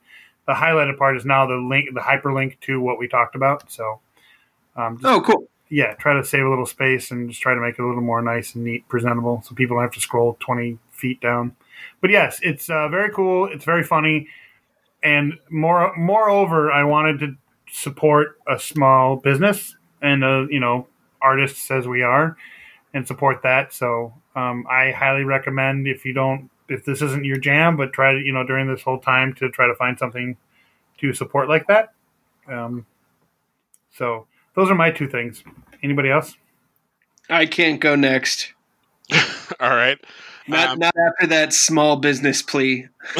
[0.48, 3.70] the highlighted part is now the link, the hyperlink to what we talked about.
[3.70, 4.00] So,
[4.74, 5.46] um, just, Oh, cool.
[5.68, 8.00] yeah, try to save a little space and just try to make it a little
[8.02, 11.54] more nice and neat, presentable, so people don't have to scroll twenty feet down.
[12.00, 13.44] But yes, it's uh, very cool.
[13.44, 14.26] It's very funny,
[15.02, 17.36] and more moreover, I wanted to
[17.70, 20.86] support a small business and uh, you know
[21.20, 22.36] artists as we are,
[22.94, 23.74] and support that.
[23.74, 28.12] So um, I highly recommend if you don't if this isn't your jam, but try
[28.12, 30.36] to you know during this whole time to try to find something
[30.98, 31.92] to support like that.
[32.46, 32.86] Um,
[33.90, 35.42] so those are my two things.
[35.82, 36.36] Anybody else?
[37.30, 38.52] I can't go next.
[39.60, 39.98] All right.
[40.46, 42.88] Not Um, not after that small business plea.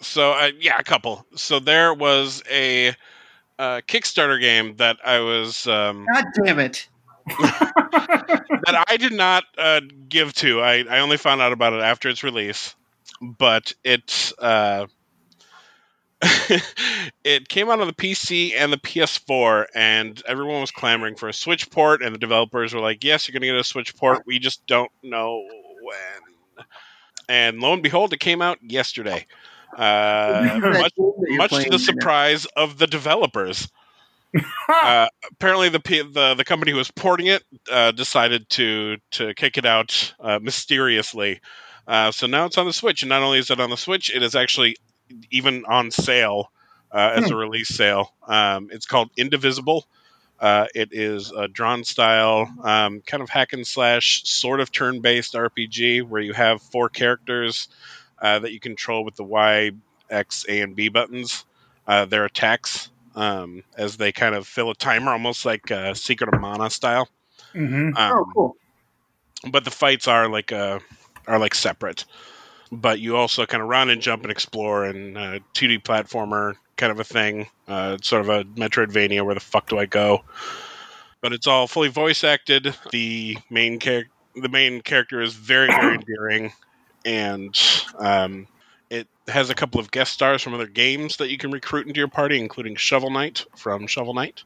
[0.00, 1.26] so uh, yeah, a couple.
[1.36, 2.94] So there was a
[3.58, 6.88] uh, Kickstarter game that I was um, God damn it!
[7.26, 10.60] that I did not uh, give to.
[10.60, 12.74] I, I only found out about it after its release,
[13.20, 14.86] but it uh,
[17.24, 21.32] it came out on the PC and the PS4, and everyone was clamoring for a
[21.32, 24.22] Switch port, and the developers were like, "Yes, you're going to get a Switch port.
[24.26, 25.44] We just don't know
[25.82, 26.66] when."
[27.28, 29.26] And lo and behold, it came out yesterday.
[29.76, 33.68] Uh, much, much to the surprise of the developers.
[34.68, 39.58] uh, apparently, the, the the company who was porting it uh, decided to to kick
[39.58, 41.40] it out uh, mysteriously.
[41.86, 44.14] Uh, so now it's on the Switch, and not only is it on the Switch,
[44.14, 44.76] it is actually
[45.30, 46.50] even on sale
[46.92, 48.12] uh, as a release sale.
[48.26, 49.86] Um, it's called Indivisible.
[50.38, 55.00] Uh, it is a drawn style, um, kind of hack and slash, sort of turn
[55.00, 57.68] based RPG where you have four characters
[58.20, 59.70] uh, that you control with the Y,
[60.10, 61.44] X, A, and B buttons.
[61.86, 66.32] Uh, their attacks um, as they kind of fill a timer, almost like uh, Secret
[66.32, 67.08] of Mana style.
[67.52, 68.56] hmm Um, Oh, cool.
[69.50, 70.78] but the fights are like uh,
[71.26, 72.04] are like separate.
[72.70, 76.90] But you also kind of run and jump and explore and uh, 2D platformer kind
[76.90, 77.46] of a thing.
[77.68, 79.24] Uh, sort of a Metroidvania.
[79.24, 80.24] Where the fuck do I go?
[81.20, 82.74] But it's all fully voice acted.
[82.90, 86.52] The main character, the main character is very very endearing,
[87.04, 87.58] and
[87.98, 88.46] um,
[88.92, 91.98] it has a couple of guest stars from other games that you can recruit into
[91.98, 94.42] your party, including Shovel Knight from Shovel Knight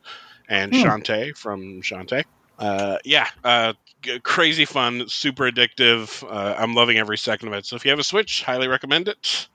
[0.48, 0.82] and Hmm.
[0.82, 2.24] Shantae from Shantae.
[2.58, 3.72] Uh, yeah, uh,
[4.02, 6.22] g- crazy fun, super addictive.
[6.22, 7.66] Uh, I'm loving every second of it.
[7.66, 9.48] So if you have a Switch, highly recommend it.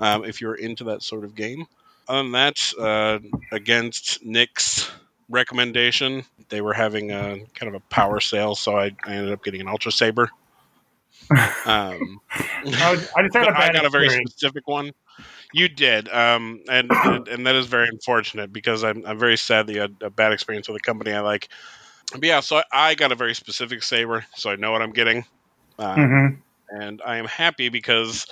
[0.00, 1.66] Um, if you're into that sort of game.
[2.08, 3.18] Other than that, uh,
[3.52, 4.90] against Nick's
[5.28, 9.42] recommendation, they were having a kind of a power sale, so I, I ended up
[9.42, 10.30] getting an Ultra Saber.
[11.64, 14.92] Um, I, was- I just had a but I bad got a very specific one.
[15.52, 19.66] You did, um, and, and and that is very unfortunate because I'm I'm very sad
[19.66, 21.48] that you had a bad experience with a company I like.
[22.12, 24.92] But yeah, so I, I got a very specific saber, so I know what I'm
[24.92, 25.24] getting,
[25.78, 26.36] uh, Mhm.
[26.70, 28.26] and I am happy because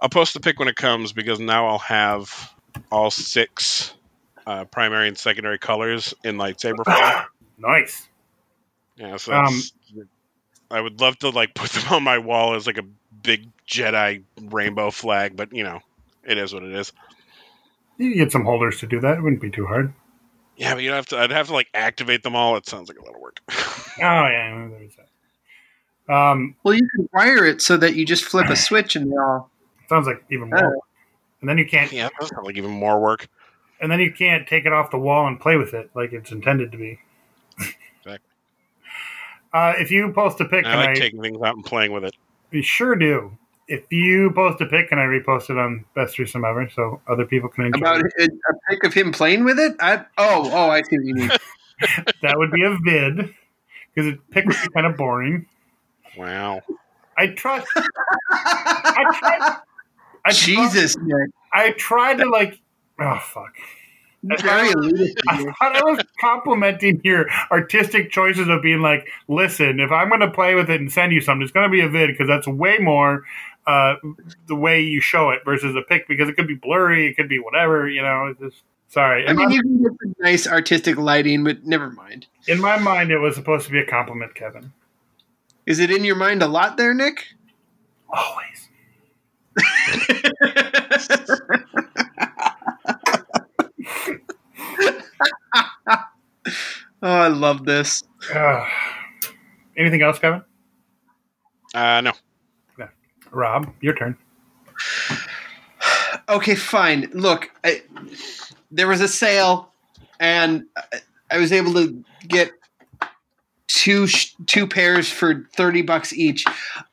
[0.00, 2.52] I'll post the pick when it comes because now I'll have
[2.90, 3.92] all six
[4.46, 7.24] uh, primary and secondary colors in lightsaber form.
[7.58, 8.08] Nice.
[8.96, 9.62] Yeah, so Um,
[10.72, 12.84] I would love to like put them on my wall as like a
[13.22, 15.80] big Jedi rainbow flag, but you know,
[16.24, 16.92] it is what it is.
[17.98, 19.18] You can get some holders to do that.
[19.18, 19.92] It wouldn't be too hard.
[20.56, 21.18] Yeah, but you'd have to.
[21.18, 22.56] I'd have to like activate them all.
[22.56, 23.40] It sounds like a lot of work.
[23.98, 26.12] Oh yeah, there's that.
[26.14, 29.16] Um, Well, you can wire it so that you just flip a switch and they
[29.16, 29.50] all.
[29.88, 30.78] sounds like even more.
[31.40, 33.28] And then you can't, yeah, that sounds like even more work.
[33.80, 36.32] and then you can't take it off the wall and play with it like it's
[36.32, 36.98] intended to be.
[39.54, 39.80] Exactly.
[39.80, 41.92] Uh, if you post a pic, I can like I, taking things out and playing
[41.92, 42.14] with it.
[42.50, 43.36] you sure do.
[43.68, 47.24] If you post a pic, can I repost it on Best Threesome Ever so other
[47.24, 48.12] people can enjoy About it?
[48.18, 49.74] a, a pic of him playing with it?
[49.80, 51.30] I, oh, oh, I see what you mean.
[52.22, 53.34] That would be a vid
[53.92, 55.46] because a pic would be kind of boring.
[56.16, 56.60] Wow.
[57.18, 57.66] I trust.
[58.30, 59.60] I trust.
[60.24, 61.30] I Jesus, Nick.
[61.52, 62.60] I tried to like.
[63.00, 63.52] Oh fuck.
[64.22, 65.14] Very elitist.
[65.28, 70.20] I thought I was complimenting your artistic choices of being like, listen, if I'm going
[70.20, 72.28] to play with it and send you something, it's going to be a vid because
[72.28, 73.24] that's way more
[73.66, 73.94] uh,
[74.46, 77.28] the way you show it versus a pic because it could be blurry, it could
[77.28, 78.26] be whatever, you know.
[78.26, 79.26] It's just sorry.
[79.26, 82.26] I mean, my, you can get some nice artistic lighting, but never mind.
[82.46, 84.72] in my mind, it was supposed to be a compliment, Kevin.
[85.66, 87.24] Is it in your mind a lot there, Nick?
[88.08, 88.68] Always.
[95.94, 96.02] oh,
[97.02, 98.02] I love this.
[98.34, 98.64] Uh,
[99.76, 100.42] anything else, Kevin?
[101.74, 102.12] Uh, no.
[103.30, 104.16] Robb, your turn.
[106.28, 107.10] Okay, fine.
[107.12, 107.82] Look, I,
[108.70, 109.72] there was a sale,
[110.20, 111.00] and I-
[111.32, 112.52] I was able to get
[113.74, 116.44] two sh- two pairs for thirty bucks each.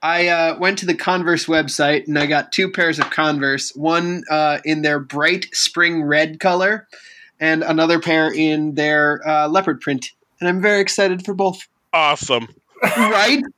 [0.02, 3.76] I uh, went to the Converse website and I got two pairs of Converse.
[3.76, 6.88] One uh, in their bright spring red color,
[7.40, 10.12] and another pair in their uh, leopard print.
[10.40, 11.68] And I'm very excited for both.
[11.94, 12.48] Awesome.
[12.84, 13.44] right?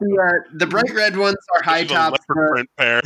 [0.00, 2.18] The, uh, the bright red ones are high This is a tops.
[2.28, 3.00] leopard uh, print pair.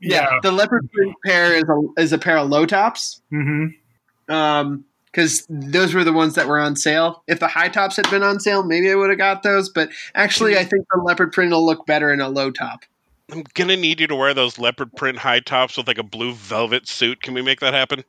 [0.00, 3.22] yeah, the leopard print pair is a is a pair of low tops.
[3.32, 4.32] Mm-hmm.
[4.32, 7.22] Um, because those were the ones that were on sale.
[7.26, 9.68] If the high tops had been on sale, maybe I would have got those.
[9.68, 12.84] But actually, I think the leopard print will look better in a low top.
[13.30, 16.32] I'm gonna need you to wear those leopard print high tops with like a blue
[16.32, 17.22] velvet suit.
[17.22, 18.04] Can we make that happen?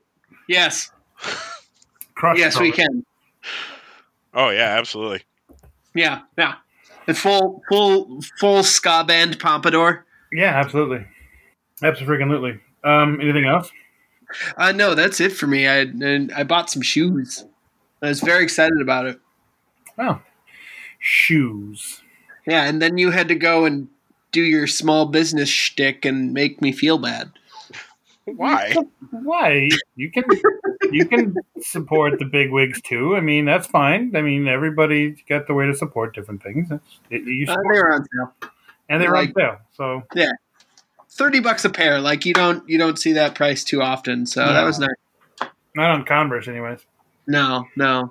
[0.48, 0.92] Yes,
[2.16, 2.84] Crush yes, we cover.
[2.88, 3.06] can.
[4.34, 5.24] Oh yeah, absolutely.
[5.94, 6.56] Yeah, yeah.
[7.06, 10.06] The full, full, full ska band pompadour.
[10.32, 11.06] Yeah, absolutely.
[11.82, 12.60] Absolutely.
[12.84, 13.72] Um, anything else?
[14.58, 15.68] Uh, no, that's it for me.
[15.68, 17.46] I and I bought some shoes.
[18.02, 19.20] I was very excited about it.
[19.98, 20.22] Oh,
[21.00, 22.02] shoes.
[22.48, 23.88] Yeah, and then you had to go and
[24.32, 27.32] do your small business shtick and make me feel bad.
[28.26, 28.76] Why?
[29.10, 30.24] Why you can
[30.92, 33.16] you can support the big wigs too.
[33.16, 34.16] I mean, that's fine.
[34.16, 36.70] I mean, everybody's got the way to support different things.
[37.10, 38.52] It, Uh, they were on sale.
[38.88, 39.58] and they're like- on sale.
[39.72, 40.04] So
[41.20, 42.00] Thirty bucks a pair.
[42.00, 44.26] Like you don't you don't see that price too often.
[44.26, 45.50] So that was nice.
[45.76, 46.80] not on Converse, anyways.
[47.28, 48.10] No, no.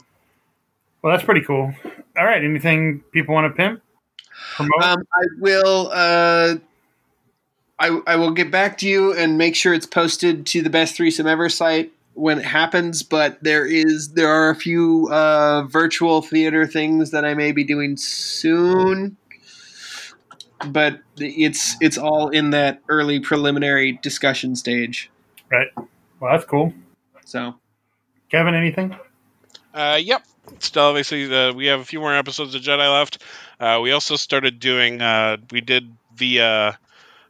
[1.01, 1.73] Well, that's pretty cool.
[2.19, 2.45] All right.
[2.45, 3.81] Anything people want to pimp?
[4.57, 4.83] Promote?
[4.83, 5.91] Um, I will.
[5.91, 6.57] Uh,
[7.79, 10.95] I I will get back to you and make sure it's posted to the best
[10.95, 13.03] threesome ever site when it happens.
[13.03, 17.65] But there is there are a few uh, virtual theater things that I may be
[17.65, 19.17] doing soon.
[20.67, 25.11] But it's it's all in that early preliminary discussion stage.
[25.51, 25.69] right.
[26.21, 26.73] Well, that's cool.
[27.25, 27.55] So
[28.31, 28.97] Kevin, anything?
[29.73, 30.25] Uh, yep.
[30.61, 33.23] Still, obviously, uh, we have a few more episodes of Jedi left.
[33.61, 35.01] Uh, we also started doing.
[35.01, 36.79] Uh, we did via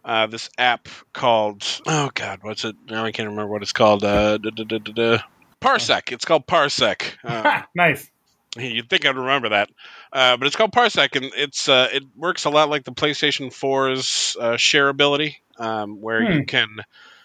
[0.05, 1.64] uh, this app called.
[1.87, 2.76] Oh God, what's it?
[2.89, 4.05] Now I can't remember what it's called.
[4.05, 5.18] Uh, da, da, da, da, da.
[5.61, 6.12] Parsec.
[6.12, 7.16] It's called Parsec.
[7.24, 8.11] Uh, nice.
[8.74, 9.70] You'd think I'd remember that,
[10.12, 13.52] uh, but it's called Parsec, and it's uh, it works a lot like the PlayStation
[13.52, 16.24] 4's uh, share ability, um, where Hmm.
[16.24, 16.68] you can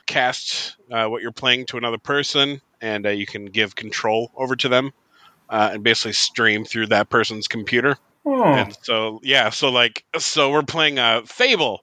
[0.08, 4.56] cast uh, what you're playing to another person, and uh, you can give control over
[4.58, 4.92] to them,
[5.50, 7.98] uh, and basically stream through that person's computer.
[8.26, 11.82] Oh, And so, yeah, so like, so we're playing uh, Fable,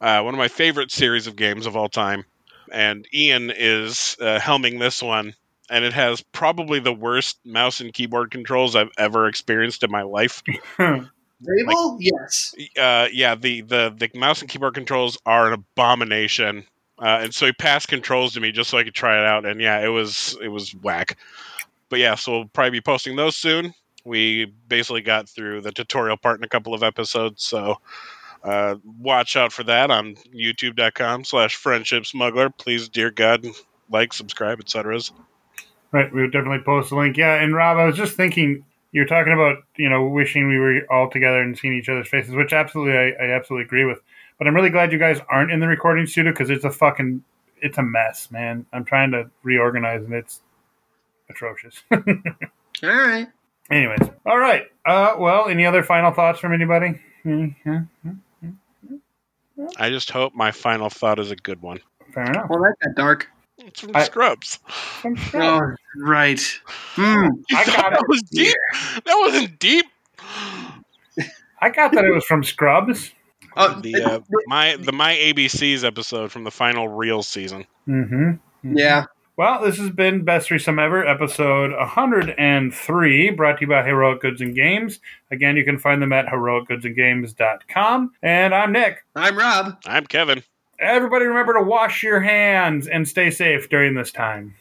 [0.00, 2.24] uh, one of my favorite series of games of all time,
[2.72, 5.34] and Ian is uh, helming this one,
[5.70, 10.02] and it has probably the worst mouse and keyboard controls I've ever experienced in my
[10.02, 10.42] life.
[10.76, 12.54] Fable, yes.
[12.78, 16.64] Uh, yeah, the, the the mouse and keyboard controls are an abomination.
[16.98, 19.44] Uh, and so he passed controls to me just so I could try it out,
[19.44, 21.18] and yeah, it was it was whack.
[21.88, 23.74] But yeah, so we'll probably be posting those soon.
[24.04, 27.78] We basically got through the tutorial part in a couple of episodes, so
[28.44, 32.50] uh, watch out for that on youtube.com slash friendship smuggler.
[32.50, 33.46] Please, dear God,
[33.90, 35.00] like, subscribe, etc.
[35.92, 36.12] right.
[36.12, 37.16] We would definitely post a link.
[37.16, 37.34] Yeah.
[37.34, 41.10] And Robb, I was just thinking, you're talking about, you know, wishing we were all
[41.10, 43.98] together and seeing each other's faces, which absolutely, I, I absolutely agree with.
[44.38, 47.22] But I'm really glad you guys aren't in the recording studio because it's a fucking,
[47.60, 48.66] it's a mess, man.
[48.72, 50.40] I'm trying to reorganize and it's
[51.30, 51.82] atrocious.
[51.92, 52.02] All
[52.82, 53.28] right.
[53.70, 54.64] Anyways, all right.
[54.84, 57.00] Uh, well, any other final thoughts from anybody?
[59.78, 61.78] I just hope my final thought is a good one.
[62.12, 62.50] Fair enough.
[62.50, 63.28] Well, that got dark.
[63.66, 64.58] It's from I- Scrubs.
[65.34, 65.60] Oh,
[65.98, 66.60] right.
[66.96, 67.04] You
[67.54, 68.08] I thought got that it.
[68.08, 68.56] was deep?
[69.04, 69.86] That wasn't deep.
[71.60, 73.12] I got that it was from Scrubs.
[73.56, 77.66] Oh, the uh, my the my ABCs episode from the final real season.
[77.88, 78.76] Mm-hmm.
[78.76, 79.04] yeah.
[79.36, 84.42] Well, this has been Best Threesome Ever, episode 103, brought to you by Heroic Goods
[84.42, 85.00] and Games.
[85.30, 88.12] Again, you can find them at heroicgoodsandgames.com.
[88.22, 88.98] And I'm Nick.
[89.16, 89.78] I'm Robb.
[89.86, 90.42] I'm Kevin.
[90.82, 94.56] Everybody remember to wash your hands and stay safe during this time.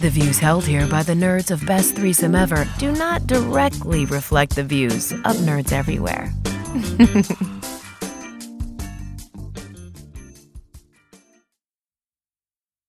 [0.00, 4.56] The views held here by the nerds of Best Threesome Ever do not directly reflect
[4.56, 6.32] the views of nerds everywhere.